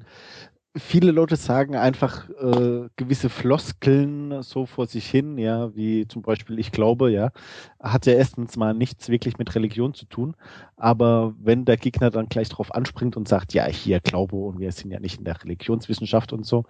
viele 0.79 1.11
Leute 1.11 1.35
sagen 1.35 1.75
einfach 1.75 2.29
äh, 2.29 2.89
gewisse 2.95 3.29
Floskeln 3.29 4.41
so 4.43 4.65
vor 4.65 4.87
sich 4.87 5.09
hin, 5.09 5.37
ja, 5.37 5.75
wie 5.75 6.07
zum 6.07 6.21
Beispiel 6.21 6.59
ich 6.59 6.71
glaube, 6.71 7.11
ja, 7.11 7.31
hat 7.79 8.05
ja 8.05 8.13
erstens 8.13 8.57
mal 8.57 8.73
nichts 8.73 9.09
wirklich 9.09 9.37
mit 9.37 9.53
Religion 9.55 9.93
zu 9.93 10.05
tun, 10.05 10.35
aber 10.75 11.35
wenn 11.39 11.65
der 11.65 11.77
Gegner 11.77 12.09
dann 12.09 12.29
gleich 12.29 12.49
drauf 12.49 12.73
anspringt 12.73 13.17
und 13.17 13.27
sagt, 13.27 13.53
ja, 13.53 13.65
hier 13.65 13.99
Glaube 13.99 14.35
und 14.35 14.59
wir 14.59 14.71
sind 14.71 14.91
ja 14.91 14.99
nicht 14.99 15.19
in 15.19 15.25
der 15.25 15.41
Religionswissenschaft 15.43 16.33
und 16.33 16.45
so, 16.45 16.65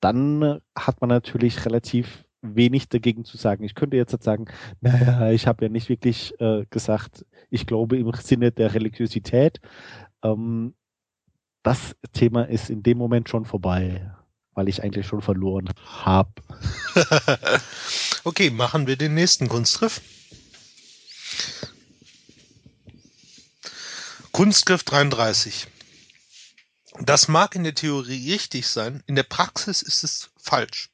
dann 0.00 0.60
hat 0.76 1.00
man 1.00 1.08
natürlich 1.08 1.64
relativ 1.66 2.24
wenig 2.42 2.88
dagegen 2.88 3.24
zu 3.24 3.36
sagen. 3.36 3.64
Ich 3.64 3.74
könnte 3.74 3.96
jetzt 3.96 4.22
sagen, 4.22 4.46
naja, 4.80 5.30
ich 5.30 5.46
habe 5.46 5.64
ja 5.64 5.68
nicht 5.70 5.88
wirklich 5.88 6.38
äh, 6.40 6.64
gesagt, 6.70 7.26
ich 7.50 7.66
glaube 7.66 7.98
im 7.98 8.12
Sinne 8.14 8.52
der 8.52 8.74
Religiosität. 8.74 9.60
Ähm, 10.22 10.74
das 11.62 11.78
Thema 12.12 12.44
ist 12.44 12.70
in 12.70 12.82
dem 12.82 12.98
Moment 12.98 13.28
schon 13.28 13.44
vorbei, 13.44 14.12
weil 14.54 14.68
ich 14.68 14.82
eigentlich 14.82 15.06
schon 15.06 15.22
verloren 15.22 15.70
habe. 15.84 16.32
okay, 18.24 18.50
machen 18.50 18.86
wir 18.86 18.96
den 18.96 19.14
nächsten 19.14 19.48
Kunstgriff. 19.48 20.00
Kunstgriff 24.32 24.84
33. 24.84 25.66
Das 27.00 27.28
mag 27.28 27.54
in 27.54 27.64
der 27.64 27.74
Theorie 27.74 28.32
richtig 28.32 28.66
sein, 28.66 29.02
in 29.06 29.14
der 29.14 29.22
Praxis 29.22 29.82
ist 29.82 30.02
es 30.04 30.30
falsch. 30.36 30.90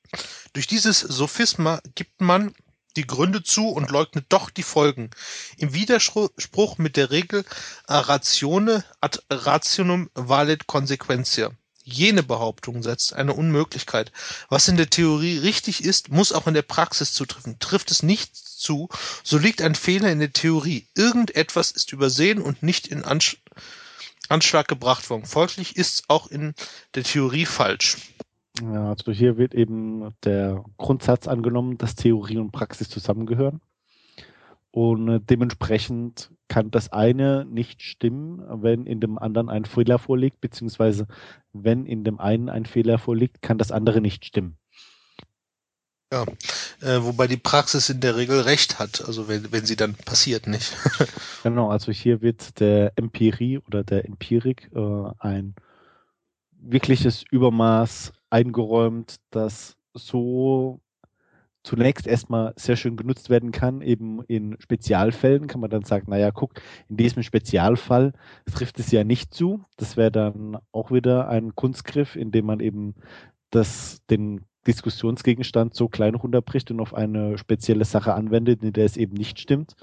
Durch 0.52 0.66
dieses 0.66 1.00
Sophisma 1.00 1.80
gibt 1.94 2.20
man 2.20 2.54
die 2.96 3.06
Gründe 3.06 3.42
zu 3.42 3.68
und 3.68 3.90
leugnet 3.90 4.26
doch 4.30 4.50
die 4.50 4.62
Folgen. 4.62 5.10
Im 5.58 5.74
Widerspruch 5.74 6.78
mit 6.78 6.96
der 6.96 7.10
Regel 7.10 7.44
a 7.86 8.00
ratione 8.00 8.84
ad 9.00 9.20
rationum 9.30 10.10
valet 10.14 10.66
consequentia. 10.66 11.50
Jene 11.84 12.24
Behauptung 12.24 12.82
setzt 12.82 13.12
eine 13.12 13.32
Unmöglichkeit. 13.32 14.10
Was 14.48 14.66
in 14.66 14.76
der 14.76 14.90
Theorie 14.90 15.38
richtig 15.38 15.84
ist, 15.84 16.08
muss 16.08 16.32
auch 16.32 16.48
in 16.48 16.54
der 16.54 16.62
Praxis 16.62 17.12
zutreffen. 17.12 17.60
Trifft 17.60 17.92
es 17.92 18.02
nicht 18.02 18.34
zu, 18.34 18.88
so 19.22 19.38
liegt 19.38 19.62
ein 19.62 19.76
Fehler 19.76 20.10
in 20.10 20.18
der 20.18 20.32
Theorie. 20.32 20.88
Irgendetwas 20.96 21.70
ist 21.70 21.92
übersehen 21.92 22.42
und 22.42 22.64
nicht 22.64 22.88
in 22.88 23.04
Ansch 23.04 23.36
Anschlag 24.28 24.66
gebracht 24.66 25.08
worden. 25.08 25.24
Folglich 25.24 25.76
ist 25.76 25.94
es 25.94 26.02
auch 26.08 26.26
in 26.26 26.54
der 26.96 27.04
Theorie 27.04 27.46
falsch. 27.46 27.96
Ja, 28.62 28.90
also 28.90 29.12
hier 29.12 29.36
wird 29.36 29.54
eben 29.54 30.14
der 30.24 30.64
Grundsatz 30.78 31.28
angenommen, 31.28 31.76
dass 31.78 31.94
Theorie 31.94 32.38
und 32.38 32.52
Praxis 32.52 32.88
zusammengehören. 32.88 33.60
Und 34.70 35.08
äh, 35.08 35.20
dementsprechend 35.20 36.30
kann 36.48 36.70
das 36.70 36.92
eine 36.92 37.44
nicht 37.44 37.82
stimmen, 37.82 38.42
wenn 38.62 38.86
in 38.86 39.00
dem 39.00 39.18
anderen 39.18 39.48
ein 39.48 39.64
Fehler 39.64 39.98
vorliegt, 39.98 40.40
beziehungsweise 40.40 41.06
wenn 41.52 41.86
in 41.86 42.04
dem 42.04 42.20
einen 42.20 42.48
ein 42.48 42.66
Fehler 42.66 42.98
vorliegt, 42.98 43.42
kann 43.42 43.58
das 43.58 43.72
andere 43.72 44.00
nicht 44.00 44.24
stimmen. 44.24 44.58
Ja, 46.12 46.24
äh, 46.82 47.02
wobei 47.02 47.26
die 47.26 47.36
Praxis 47.36 47.90
in 47.90 48.00
der 48.00 48.16
Regel 48.16 48.40
recht 48.40 48.78
hat, 48.78 49.04
also 49.04 49.28
wenn, 49.28 49.50
wenn 49.50 49.66
sie 49.66 49.76
dann 49.76 49.94
passiert, 49.94 50.46
nicht? 50.46 50.76
genau, 51.42 51.68
also 51.68 51.90
hier 51.90 52.22
wird 52.22 52.60
der 52.60 52.92
Empirie 52.96 53.58
oder 53.58 53.82
der 53.82 54.04
Empirik 54.04 54.70
äh, 54.74 55.10
ein 55.18 55.54
wirkliches 56.52 57.24
Übermaß 57.30 58.12
eingeräumt, 58.30 59.16
das 59.30 59.76
so 59.94 60.80
zunächst 61.66 62.06
erstmal 62.06 62.52
sehr 62.56 62.76
schön 62.76 62.96
genutzt 62.96 63.28
werden 63.28 63.50
kann. 63.50 63.82
Eben 63.82 64.22
in 64.24 64.56
Spezialfällen 64.60 65.48
kann 65.48 65.60
man 65.60 65.70
dann 65.70 65.84
sagen, 65.84 66.10
naja, 66.10 66.30
guck, 66.30 66.54
in 66.88 66.96
diesem 66.96 67.22
Spezialfall 67.22 68.12
trifft 68.54 68.78
es 68.78 68.92
ja 68.92 69.02
nicht 69.02 69.34
zu. 69.34 69.64
Das 69.76 69.96
wäre 69.96 70.12
dann 70.12 70.58
auch 70.70 70.92
wieder 70.92 71.28
ein 71.28 71.56
Kunstgriff, 71.56 72.14
in 72.14 72.30
dem 72.30 72.46
man 72.46 72.60
eben 72.60 72.94
das, 73.50 74.00
den 74.08 74.42
Diskussionsgegenstand 74.66 75.74
so 75.74 75.88
klein 75.88 76.14
runterbricht 76.14 76.70
und 76.70 76.80
auf 76.80 76.94
eine 76.94 77.36
spezielle 77.36 77.84
Sache 77.84 78.14
anwendet, 78.14 78.62
in 78.62 78.72
der 78.72 78.84
es 78.84 78.96
eben 78.96 79.14
nicht 79.14 79.40
stimmt. 79.40 79.74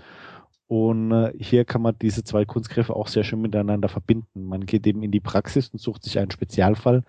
Und 0.67 1.11
äh, 1.11 1.33
hier 1.37 1.65
kann 1.65 1.81
man 1.81 1.95
diese 2.01 2.23
zwei 2.23 2.45
Kunstgriffe 2.45 2.95
auch 2.95 3.07
sehr 3.07 3.23
schön 3.23 3.41
miteinander 3.41 3.89
verbinden. 3.89 4.45
Man 4.45 4.65
geht 4.65 4.87
eben 4.87 5.03
in 5.03 5.11
die 5.11 5.19
Praxis 5.19 5.69
und 5.69 5.79
sucht 5.79 6.03
sich 6.03 6.17
einen 6.17 6.31
Spezialfall, 6.31 7.03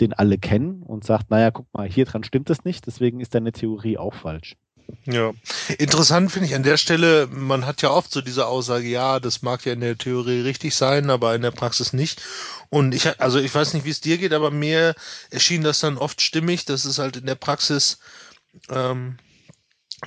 den 0.00 0.12
alle 0.12 0.38
kennen 0.38 0.82
und 0.82 1.04
sagt, 1.04 1.30
naja, 1.30 1.50
guck 1.50 1.66
mal, 1.72 1.88
hier 1.88 2.04
dran 2.04 2.24
stimmt 2.24 2.50
das 2.50 2.64
nicht, 2.64 2.86
deswegen 2.86 3.20
ist 3.20 3.34
deine 3.34 3.52
Theorie 3.52 3.98
auch 3.98 4.14
falsch. 4.14 4.56
Ja, 5.04 5.32
interessant 5.78 6.32
finde 6.32 6.48
ich 6.48 6.54
an 6.54 6.62
der 6.62 6.76
Stelle, 6.76 7.28
man 7.30 7.64
hat 7.66 7.82
ja 7.82 7.90
oft 7.90 8.10
so 8.10 8.20
diese 8.20 8.46
Aussage, 8.46 8.88
ja, 8.88 9.20
das 9.20 9.42
mag 9.42 9.64
ja 9.64 9.72
in 9.72 9.80
der 9.80 9.96
Theorie 9.96 10.40
richtig 10.40 10.74
sein, 10.74 11.10
aber 11.10 11.34
in 11.34 11.42
der 11.42 11.52
Praxis 11.52 11.92
nicht. 11.92 12.22
Und 12.70 12.94
ich, 12.94 13.20
also 13.20 13.38
ich 13.38 13.54
weiß 13.54 13.74
nicht, 13.74 13.84
wie 13.84 13.90
es 13.90 14.00
dir 14.00 14.18
geht, 14.18 14.32
aber 14.32 14.50
mir 14.50 14.94
erschien 15.30 15.62
das 15.62 15.80
dann 15.80 15.98
oft 15.98 16.20
stimmig, 16.20 16.64
dass 16.64 16.84
es 16.84 16.98
halt 16.98 17.16
in 17.16 17.26
der 17.26 17.34
Praxis 17.34 17.98
ähm, 18.68 19.16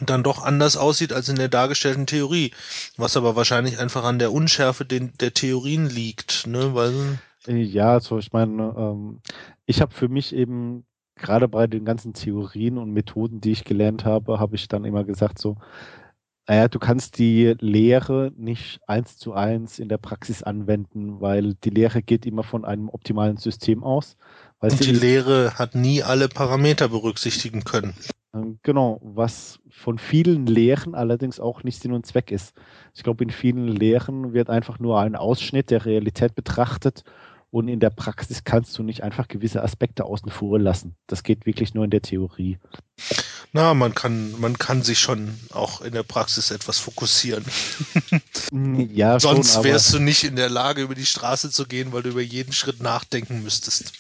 dann 0.02 0.24
doch 0.24 0.44
anders 0.44 0.76
aussieht 0.76 1.14
als 1.14 1.30
in 1.30 1.36
der 1.36 1.50
dargestellten 1.50 2.08
Theorie. 2.08 2.52
Was 2.98 3.16
aber 3.18 3.36
wahrscheinlich 3.36 3.80
einfach 3.80 4.04
an 4.04 4.20
der 4.20 4.32
Unschärfe 4.32 4.86
den, 4.86 5.14
der 5.20 5.34
Theorien 5.34 5.90
liegt, 5.90 6.48
ne? 6.48 6.74
Weil 6.74 7.20
ja, 7.46 8.00
so 8.00 8.20
ich 8.20 8.32
meine, 8.32 8.74
ähm, 8.78 9.20
ich 9.66 9.82
habe 9.82 9.94
für 9.94 10.10
mich 10.10 10.34
eben 10.36 10.86
gerade 11.16 11.48
bei 11.48 11.68
den 11.68 11.86
ganzen 11.86 12.14
Theorien 12.14 12.78
und 12.78 12.92
Methoden, 12.92 13.42
die 13.42 13.52
ich 13.52 13.66
gelernt 13.66 14.06
habe, 14.06 14.40
habe 14.40 14.56
ich 14.56 14.68
dann 14.68 14.86
immer 14.86 15.04
gesagt 15.04 15.40
so, 15.40 15.58
naja, 16.48 16.68
du 16.68 16.78
kannst 16.78 17.20
die 17.20 17.56
Lehre 17.60 18.34
nicht 18.36 18.82
eins 18.86 19.18
zu 19.18 19.34
eins 19.34 19.80
in 19.80 19.88
der 19.88 19.98
Praxis 19.98 20.44
anwenden, 20.44 21.22
weil 21.22 21.54
die 21.64 21.70
Lehre 21.70 22.02
geht 22.02 22.26
immer 22.26 22.44
von 22.44 22.66
einem 22.66 22.90
optimalen 22.90 23.38
System 23.38 23.84
aus. 23.84 24.18
und 24.60 24.86
die 24.86 24.92
Lehre 24.92 25.58
hat 25.58 25.74
nie 25.74 26.04
alle 26.04 26.28
Parameter 26.28 26.90
berücksichtigen 26.90 27.64
können. 27.64 27.94
Ähm, 28.34 28.60
genau, 28.62 29.00
was 29.04 29.60
von 29.70 29.98
vielen 29.98 30.46
Lehren 30.46 30.96
allerdings 30.96 31.40
auch 31.40 31.64
nicht 31.64 31.82
Sinn 31.82 31.94
und 31.94 32.06
Zweck 32.06 32.30
ist. 32.32 32.54
Ich 32.94 33.04
glaube, 33.04 33.24
in 33.24 33.30
vielen 33.30 33.70
Lehren 33.70 34.34
wird 34.34 34.50
einfach 34.50 34.80
nur 34.80 35.00
ein 35.00 35.16
Ausschnitt 35.16 35.70
der 35.70 35.86
Realität 35.86 36.36
betrachtet 36.36 37.04
und 37.54 37.68
in 37.68 37.80
der 37.80 37.92
Praxis 37.92 38.44
kannst 38.44 38.76
du 38.80 38.82
nicht 38.82 39.04
einfach 39.04 39.28
gewisse 39.28 39.62
Aspekte 39.62 40.06
außen 40.06 40.32
vor 40.32 40.58
lassen. 40.58 40.96
Das 41.06 41.22
geht 41.22 41.46
wirklich 41.46 41.76
nur 41.76 41.84
in 41.84 41.92
der 41.92 42.02
Theorie. 42.02 42.58
Na, 43.52 43.76
man 43.76 43.94
kann, 43.94 44.34
man 44.42 44.58
kann 44.58 44.82
sich 44.82 44.98
schon 44.98 45.38
auch 45.52 45.82
in 45.82 45.94
der 45.94 46.02
Praxis 46.02 46.50
etwas 46.50 46.80
fokussieren. 46.80 47.46
ja, 48.92 49.20
Sonst 49.20 49.54
schon, 49.54 49.66
wärst 49.66 49.94
du 49.94 50.00
nicht 50.00 50.24
in 50.24 50.36
der 50.36 50.50
Lage, 50.50 50.82
über 50.82 50.96
die 50.96 51.06
Straße 51.06 51.52
zu 51.52 51.68
gehen, 51.68 51.94
weil 51.94 52.02
du 52.02 52.10
über 52.10 52.24
jeden 52.24 52.54
Schritt 52.54 52.82
nachdenken 52.82 53.44
müsstest. 53.44 53.94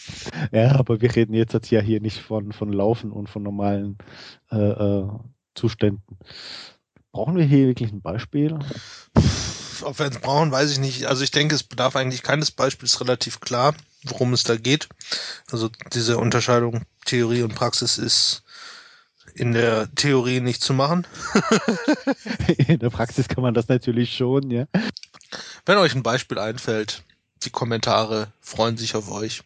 Ja, 0.51 0.71
aber 0.71 0.99
wir 0.99 1.15
reden 1.15 1.35
jetzt 1.35 1.69
ja 1.69 1.79
hier 1.79 2.01
nicht 2.01 2.21
von, 2.21 2.53
von 2.53 2.73
Laufen 2.73 3.11
und 3.11 3.29
von 3.29 3.43
normalen 3.43 3.99
äh, 4.51 4.57
äh, 4.57 5.07
Zuständen. 5.53 6.17
Brauchen 7.11 7.37
wir 7.37 7.45
hier 7.45 7.67
wirklich 7.67 7.91
ein 7.91 8.01
Beispiel? 8.01 8.57
Ob 9.83 9.99
wir 9.99 10.07
es 10.07 10.19
brauchen, 10.19 10.51
weiß 10.51 10.71
ich 10.71 10.79
nicht. 10.79 11.05
Also 11.05 11.23
ich 11.23 11.31
denke, 11.31 11.55
es 11.55 11.63
bedarf 11.63 11.95
eigentlich 11.95 12.23
keines 12.23 12.51
Beispiels 12.51 12.99
relativ 13.01 13.39
klar, 13.39 13.75
worum 14.03 14.33
es 14.33 14.43
da 14.43 14.55
geht. 14.55 14.89
Also 15.51 15.69
diese 15.93 16.17
Unterscheidung 16.17 16.83
Theorie 17.05 17.43
und 17.43 17.55
Praxis 17.55 17.97
ist 17.97 18.43
in 19.35 19.51
der 19.53 19.93
Theorie 19.95 20.39
nicht 20.39 20.61
zu 20.61 20.73
machen. 20.73 21.07
in 22.57 22.79
der 22.79 22.89
Praxis 22.89 23.27
kann 23.27 23.43
man 23.43 23.53
das 23.53 23.67
natürlich 23.67 24.15
schon, 24.15 24.51
ja. 24.51 24.67
Wenn 25.65 25.77
euch 25.77 25.95
ein 25.95 26.03
Beispiel 26.03 26.39
einfällt, 26.39 27.03
die 27.43 27.49
Kommentare 27.49 28.31
freuen 28.41 28.77
sich 28.77 28.95
auf 28.95 29.11
euch. 29.11 29.43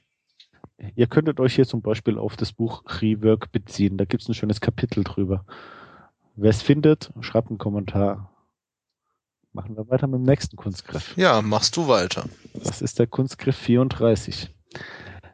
Ihr 0.95 1.07
könntet 1.07 1.39
euch 1.39 1.55
hier 1.55 1.67
zum 1.67 1.81
Beispiel 1.81 2.17
auf 2.19 2.35
das 2.35 2.51
Buch 2.51 2.83
Rework 3.01 3.51
beziehen. 3.51 3.97
Da 3.97 4.05
gibt 4.05 4.23
es 4.23 4.29
ein 4.29 4.35
schönes 4.35 4.61
Kapitel 4.61 5.03
drüber. 5.03 5.45
Wer 6.35 6.51
es 6.51 6.61
findet, 6.61 7.11
schreibt 7.21 7.49
einen 7.49 7.57
Kommentar. 7.57 8.31
Machen 9.57 9.75
wir 9.75 9.89
weiter 9.89 10.05
mit 10.05 10.19
dem 10.19 10.23
nächsten 10.23 10.55
Kunstgriff. 10.55 11.17
Ja, 11.17 11.41
machst 11.41 11.75
du 11.77 11.87
weiter. 11.87 12.25
Das 12.53 12.83
ist 12.83 12.99
der 12.99 13.07
Kunstgriff 13.07 13.57
34. 13.57 14.53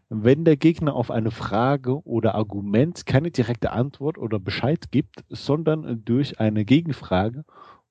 Wenn 0.07 0.45
der 0.45 0.55
Gegner 0.55 0.95
auf 0.95 1.11
eine 1.11 1.29
Frage 1.29 2.01
oder 2.07 2.33
Argument 2.33 3.05
keine 3.05 3.31
direkte 3.31 3.73
Antwort 3.73 4.17
oder 4.17 4.39
Bescheid 4.39 4.91
gibt, 4.91 5.25
sondern 5.27 6.05
durch 6.05 6.39
eine 6.39 6.63
Gegenfrage 6.63 7.43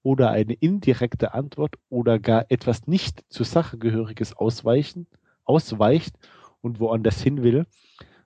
oder 0.02 0.30
eine 0.30 0.54
indirekte 0.54 1.34
Antwort 1.34 1.74
oder 1.90 2.18
gar 2.18 2.46
etwas 2.48 2.86
nicht 2.86 3.22
zur 3.28 3.44
Sache 3.44 3.76
gehöriges 3.76 4.34
ausweichen, 4.34 5.06
ausweicht 5.44 6.14
und 6.62 6.80
woanders 6.80 7.20
hin 7.20 7.42
will, 7.42 7.66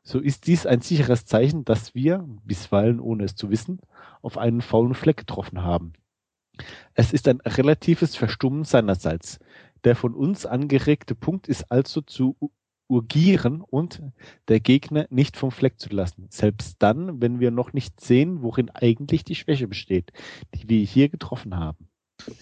so 0.05 0.21
ist 0.21 0.47
dies 0.47 0.65
ein 0.65 0.81
sicheres 0.81 1.27
Zeichen, 1.27 1.65
dass 1.65 1.97
wir, 1.97 2.25
bisweilen 2.45 3.01
ohne 3.01 3.25
es 3.25 3.35
zu 3.35 3.51
wissen, 3.51 3.81
auf 4.23 4.39
einen 4.39 4.61
faulen 4.61 4.95
Fleck 4.95 5.17
getroffen 5.17 5.65
haben. 5.65 5.95
Es 6.95 7.13
ist 7.13 7.29
ein 7.29 7.41
relatives 7.41 8.17
Verstummen 8.17 8.65
seinerseits. 8.65 9.39
Der 9.85 9.97
von 9.97 10.15
uns 10.15 10.47
angeregte 10.47 11.15
Punkt 11.15 11.49
ist 11.49 11.71
also 11.71 12.01
zu 12.01 12.37
urgieren 12.89 13.61
und 13.63 14.01
der 14.49 14.61
Gegner 14.61 15.07
nicht 15.11 15.37
vom 15.37 15.51
Fleck 15.51 15.81
zu 15.81 15.91
lassen. 15.91 16.29
Selbst 16.31 16.77
dann, 16.79 17.21
wenn 17.21 17.41
wir 17.41 17.51
noch 17.51 17.73
nicht 17.73 18.01
sehen, 18.01 18.43
worin 18.43 18.71
eigentlich 18.71 19.25
die 19.25 19.35
Schwäche 19.35 19.67
besteht, 19.67 20.13
die 20.55 20.69
wir 20.69 20.85
hier 20.85 21.09
getroffen 21.09 21.57
haben. 21.57 21.89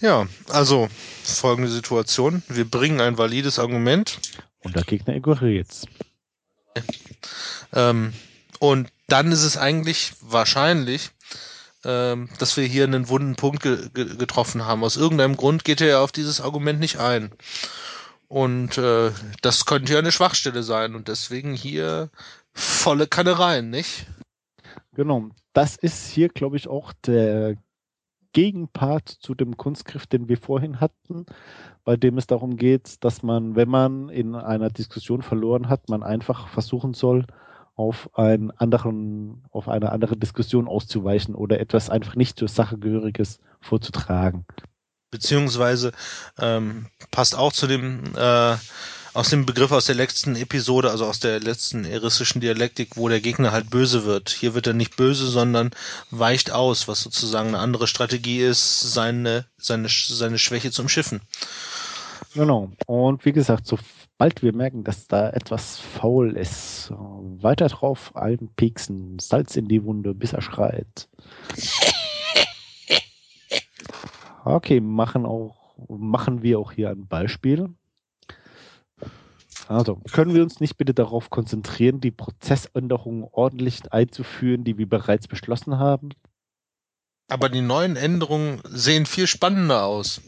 Ja, 0.01 0.27
also 0.51 0.89
folgende 1.23 1.71
Situation. 1.71 2.43
Wir 2.49 2.65
bringen 2.65 3.01
ein 3.01 3.19
valides 3.19 3.59
Argument. 3.59 4.21
Und 4.61 4.77
der 4.77 4.85
Gegner 4.85 5.17
ignoriert 5.17 5.87
ähm, 7.73 8.13
und 8.59 8.89
dann 9.09 9.33
ist 9.33 9.43
es 9.43 9.57
eigentlich 9.57 10.13
wahrscheinlich, 10.21 11.11
ähm, 11.85 12.29
dass 12.39 12.57
wir 12.57 12.65
hier 12.65 12.85
einen 12.85 13.09
wunden 13.09 13.37
Punkt 13.37 13.63
ge 13.63 13.89
ge 13.93 14.17
getroffen 14.17 14.65
haben. 14.65 14.85
Aus 14.85 14.97
irgendeinem 14.97 15.37
Grund 15.37 15.65
geht 15.65 15.81
er 15.81 15.89
ja 15.89 16.01
auf 16.01 16.13
dieses 16.13 16.41
Argument 16.41 16.81
nicht 16.81 16.99
ein. 16.99 17.31
Und 18.29 18.79
äh, 18.79 19.11
das 19.43 19.65
könnte 19.67 19.93
ja 19.93 19.99
eine 19.99 20.13
Schwachstelle 20.13 20.63
sein 20.63 20.95
und 20.95 21.09
deswegen 21.09 21.55
hier 21.55 22.11
volle 22.53 23.07
Kanne 23.07 23.39
rein, 23.39 23.71
nicht? 23.71 24.07
Genau. 24.95 25.29
Das 25.53 25.77
ist 25.77 26.09
hier, 26.09 26.29
glaube 26.29 26.57
ich, 26.57 26.69
auch 26.69 26.93
der 27.07 27.57
Gegenpart 28.33 29.09
zu 29.09 29.35
dem 29.35 29.57
Kunstgriff, 29.57 30.07
den 30.07 30.29
wir 30.29 30.37
vorhin 30.37 30.81
hatten, 30.81 31.27
bei 31.85 31.97
dem 31.97 32.19
es 32.19 32.27
darum 32.27 32.57
geht, 32.57 33.03
dass 33.05 33.23
man, 33.23 33.57
wenn 33.57 33.69
man 33.69 34.09
in 34.09 34.35
einer 34.35 34.71
Diskussion 34.71 35.23
verloren 35.23 35.69
hat, 35.69 35.89
man 35.89 36.03
einfach 36.03 36.49
versuchen 36.49 36.95
soll, 36.95 37.27
auf 37.77 38.11
einen 38.17 38.51
anderen, 38.53 39.45
auf 39.51 39.69
eine 39.69 39.93
andere 39.93 40.17
Diskussion 40.17 40.69
auszuweichen 40.69 41.35
oder 41.35 41.61
etwas 41.61 41.91
einfach 41.91 42.15
nicht 42.15 42.39
zur 42.39 42.49
Sache 42.49 42.79
gehöriges 42.79 43.41
vorzutragen 43.61 44.47
beziehungsweise 45.15 45.93
ähm, 46.41 46.87
passt 47.13 47.37
auch 47.37 47.53
zu 47.53 47.69
dem 47.69 48.03
äh, 48.17 48.57
aus 49.15 49.31
dem 49.31 49.47
Begriff 49.47 49.71
aus 49.71 49.87
der 49.87 49.95
letzten 49.95 50.35
Episode, 50.35 50.91
also 50.91 51.07
aus 51.07 51.21
der 51.21 51.39
letzten 51.39 51.85
eristischen 51.85 52.41
Dialektik, 52.41 52.97
wo 52.97 53.09
der 53.09 53.21
Gegner 53.21 53.53
halt 53.53 53.71
böse 53.71 54.05
wird. 54.05 54.31
Hier 54.31 54.55
wird 54.55 54.67
er 54.67 54.75
nicht 54.75 54.97
böse, 54.97 55.29
sondern 55.29 55.71
weicht 56.11 56.51
aus, 56.51 56.89
was 56.89 57.01
sozusagen 57.01 57.51
eine 57.51 57.61
andere 57.61 57.87
Strategie 57.87 58.41
ist, 58.41 58.81
seine, 58.81 59.47
seine, 59.57 59.89
seine 59.89 60.39
Schwäche 60.39 60.73
zum 60.73 60.89
Schiffen. 60.89 61.21
Genau. 62.35 62.73
Und 62.87 63.25
wie 63.25 63.33
gesagt, 63.33 63.69
sobald 64.15 64.43
wir 64.43 64.55
merken, 64.55 64.85
dass 64.85 65.09
da 65.09 65.31
etwas 65.31 65.79
faul 65.79 66.37
ist, 66.37 66.93
weiter 66.93 67.67
drauf 67.67 68.15
einpieksen, 68.15 69.19
Salz 69.19 69.57
in 69.57 69.67
die 69.67 69.83
Wunde, 69.83 70.15
bis 70.15 70.33
er 70.33 70.41
schreit. 70.41 71.09
Okay, 74.45 74.81
machen 74.81 75.27
auch, 75.27 75.75
machen 75.89 76.43
wir 76.43 76.61
auch 76.61 76.71
hier 76.71 76.91
ein 76.91 77.09
Beispiel. 77.09 77.71
Also, 79.67 79.97
können 80.13 80.35
wir 80.35 80.43
uns 80.43 80.61
nicht 80.61 80.77
bitte 80.77 80.95
darauf 80.95 81.31
konzentrieren, 81.31 82.01
die 82.01 82.13
Prozessänderungen 82.13 83.27
ordentlich 83.33 83.93
einzuführen, 83.93 84.63
die 84.63 84.79
wir 84.79 84.89
bereits 84.89 85.27
beschlossen 85.27 85.79
haben? 85.79 86.11
Aber 87.29 87.49
die 87.49 87.63
neuen 87.63 87.97
Änderungen 87.97 88.61
sehen 88.69 89.07
viel 89.07 89.27
spannender 89.27 89.85
aus. 89.85 90.21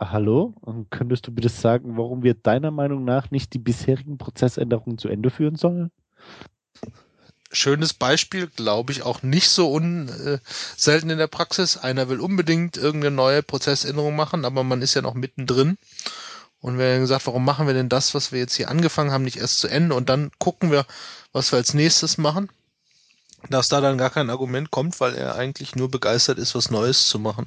Hallo? 0.00 0.54
Könntest 0.90 1.26
du 1.26 1.32
bitte 1.32 1.48
sagen, 1.48 1.96
warum 1.96 2.22
wir 2.22 2.34
deiner 2.34 2.70
Meinung 2.70 3.04
nach 3.04 3.30
nicht 3.30 3.52
die 3.52 3.58
bisherigen 3.58 4.18
Prozessänderungen 4.18 4.98
zu 4.98 5.08
Ende 5.08 5.30
führen 5.30 5.56
sollen? 5.56 5.90
schönes 7.50 7.94
Beispiel, 7.94 8.46
glaube 8.48 8.92
ich, 8.92 9.02
auch 9.02 9.22
nicht 9.22 9.48
so 9.48 9.72
un, 9.72 10.08
äh, 10.08 10.38
selten 10.76 11.10
in 11.10 11.18
der 11.18 11.26
Praxis. 11.26 11.76
Einer 11.76 12.08
will 12.08 12.20
unbedingt 12.20 12.76
irgendeine 12.76 13.14
neue 13.14 13.42
Prozessänderung 13.42 14.16
machen, 14.16 14.44
aber 14.44 14.64
man 14.64 14.82
ist 14.82 14.94
ja 14.94 15.02
noch 15.02 15.14
mittendrin. 15.14 15.78
Und 16.60 16.78
wir 16.78 16.92
haben 16.92 17.00
gesagt, 17.00 17.26
warum 17.26 17.44
machen 17.44 17.66
wir 17.66 17.74
denn 17.74 17.88
das, 17.88 18.14
was 18.14 18.32
wir 18.32 18.40
jetzt 18.40 18.56
hier 18.56 18.68
angefangen 18.68 19.12
haben, 19.12 19.24
nicht 19.24 19.36
erst 19.38 19.60
zu 19.60 19.68
Ende 19.68 19.94
und 19.94 20.08
dann 20.08 20.30
gucken 20.38 20.72
wir, 20.72 20.86
was 21.32 21.52
wir 21.52 21.56
als 21.56 21.72
nächstes 21.72 22.18
machen. 22.18 22.50
Dass 23.48 23.68
da 23.68 23.80
dann 23.80 23.98
gar 23.98 24.10
kein 24.10 24.30
Argument 24.30 24.72
kommt, 24.72 24.98
weil 25.00 25.14
er 25.14 25.36
eigentlich 25.36 25.76
nur 25.76 25.88
begeistert 25.88 26.38
ist, 26.38 26.56
was 26.56 26.70
Neues 26.70 27.08
zu 27.08 27.20
machen. 27.20 27.46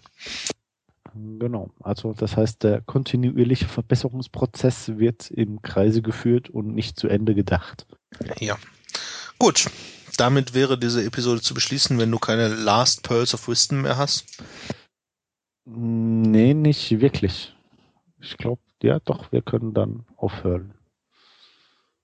Genau, 1.13 1.71
also 1.81 2.13
das 2.13 2.37
heißt, 2.37 2.63
der 2.63 2.81
kontinuierliche 2.81 3.67
Verbesserungsprozess 3.67 4.97
wird 4.97 5.29
im 5.31 5.61
Kreise 5.61 6.01
geführt 6.01 6.49
und 6.49 6.73
nicht 6.73 6.99
zu 6.99 7.07
Ende 7.07 7.35
gedacht. 7.35 7.85
Ja, 8.39 8.57
Gut, 9.41 9.71
damit 10.17 10.53
wäre 10.53 10.77
diese 10.77 11.03
Episode 11.03 11.41
zu 11.41 11.55
beschließen, 11.55 11.97
wenn 11.97 12.11
du 12.11 12.19
keine 12.19 12.47
Last 12.47 13.01
Pearls 13.01 13.33
of 13.33 13.47
Wisdom 13.47 13.81
mehr 13.81 13.97
hast. 13.97 14.23
Nee, 15.65 16.53
nicht 16.53 17.01
wirklich. 17.01 17.55
Ich 18.19 18.37
glaube, 18.37 18.61
ja, 18.83 18.99
doch, 18.99 19.31
wir 19.31 19.41
können 19.41 19.73
dann 19.73 20.05
aufhören. 20.15 20.75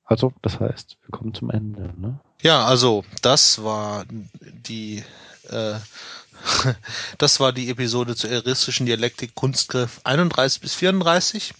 Also, 0.04 0.34
das 0.41 0.60
heißt, 0.60 0.98
wir 1.04 1.12
kommen 1.12 1.36
zum 1.36 1.52
Ende, 1.52 1.93
ne? 1.96 2.20
Ja, 2.41 2.65
also, 2.65 3.06
das 3.22 3.63
war 3.63 4.04
die, 4.10 5.04
äh, 5.50 5.76
das 7.17 7.39
war 7.39 7.54
die 7.54 7.69
Episode 7.69 8.15
zur 8.15 8.30
eristischen 8.30 8.86
Dialektik 8.86 9.34
Kunstgriff 9.36 10.02
31 10.04 10.62
bis 10.62 10.76
34. 10.76 11.54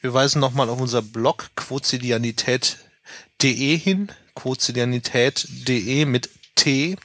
Wir 0.00 0.14
weisen 0.14 0.40
nochmal 0.40 0.68
auf 0.68 0.80
unser 0.80 1.02
Blog 1.02 1.50
quotidianität.de 1.56 3.78
hin 3.78 4.10
quotidianität.de 4.34 6.04
mit 6.04 6.30
T. 6.54 6.96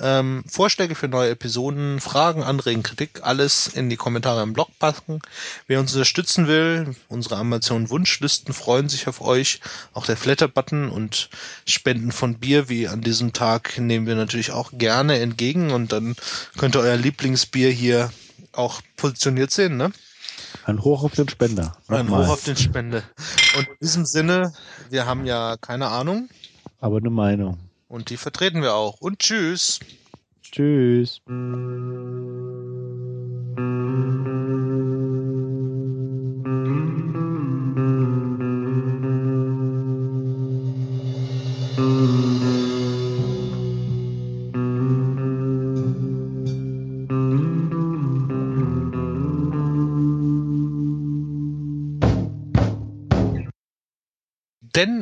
Ähm, 0.00 0.44
Vorschläge 0.48 0.94
für 0.94 1.08
neue 1.08 1.30
Episoden, 1.30 1.98
Fragen, 2.00 2.44
Anregen, 2.44 2.84
Kritik, 2.84 3.20
alles 3.22 3.66
in 3.66 3.90
die 3.90 3.96
Kommentare 3.96 4.42
im 4.44 4.52
Blog 4.52 4.68
packen. 4.78 5.20
Wer 5.66 5.80
uns 5.80 5.92
unterstützen 5.92 6.46
will, 6.46 6.94
unsere 7.08 7.36
Amazon 7.36 7.90
Wunschlisten 7.90 8.54
freuen 8.54 8.88
sich 8.88 9.08
auf 9.08 9.20
euch. 9.20 9.60
Auch 9.94 10.06
der 10.06 10.16
Flatter-Button 10.16 10.88
und 10.90 11.30
Spenden 11.66 12.12
von 12.12 12.38
Bier, 12.38 12.68
wie 12.68 12.86
an 12.86 13.00
diesem 13.00 13.32
Tag, 13.32 13.78
nehmen 13.78 14.06
wir 14.06 14.14
natürlich 14.14 14.52
auch 14.52 14.70
gerne 14.72 15.18
entgegen 15.18 15.72
und 15.72 15.90
dann 15.90 16.14
könnt 16.56 16.76
ihr 16.76 16.80
euer 16.80 16.96
Lieblingsbier 16.96 17.70
hier 17.70 18.12
auch 18.52 18.80
positioniert 18.96 19.50
sehen, 19.50 19.76
ne? 19.76 19.90
Ein 20.64 20.82
Hoch 20.82 21.02
auf 21.02 21.14
den 21.14 21.28
Spender. 21.28 21.76
Nochmal. 21.88 21.98
Ein 21.98 22.10
Hoch 22.10 22.32
auf 22.32 22.44
den 22.44 22.56
Spender. 22.56 23.02
Und 23.56 23.66
in 23.66 23.76
diesem 23.82 24.06
Sinne, 24.06 24.52
wir 24.90 25.06
haben 25.06 25.26
ja 25.26 25.56
keine 25.60 25.88
Ahnung 25.88 26.28
aber 26.80 26.98
eine 26.98 27.10
Meinung. 27.10 27.58
Und 27.88 28.10
die 28.10 28.16
vertreten 28.16 28.62
wir 28.62 28.74
auch. 28.74 29.00
Und 29.00 29.18
tschüss. 29.18 29.80
Tschüss. 30.42 31.20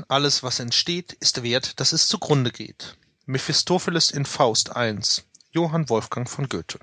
Alles, 0.08 0.42
was 0.42 0.60
entsteht, 0.60 1.12
ist 1.14 1.42
wert, 1.42 1.80
dass 1.80 1.92
es 1.92 2.08
zugrunde 2.08 2.50
geht. 2.50 2.96
Mephistopheles 3.26 4.10
in 4.10 4.24
Faust 4.24 4.70
I. 4.76 4.98
Johann 5.50 5.88
Wolfgang 5.88 6.28
von 6.28 6.48
Goethe 6.48 6.78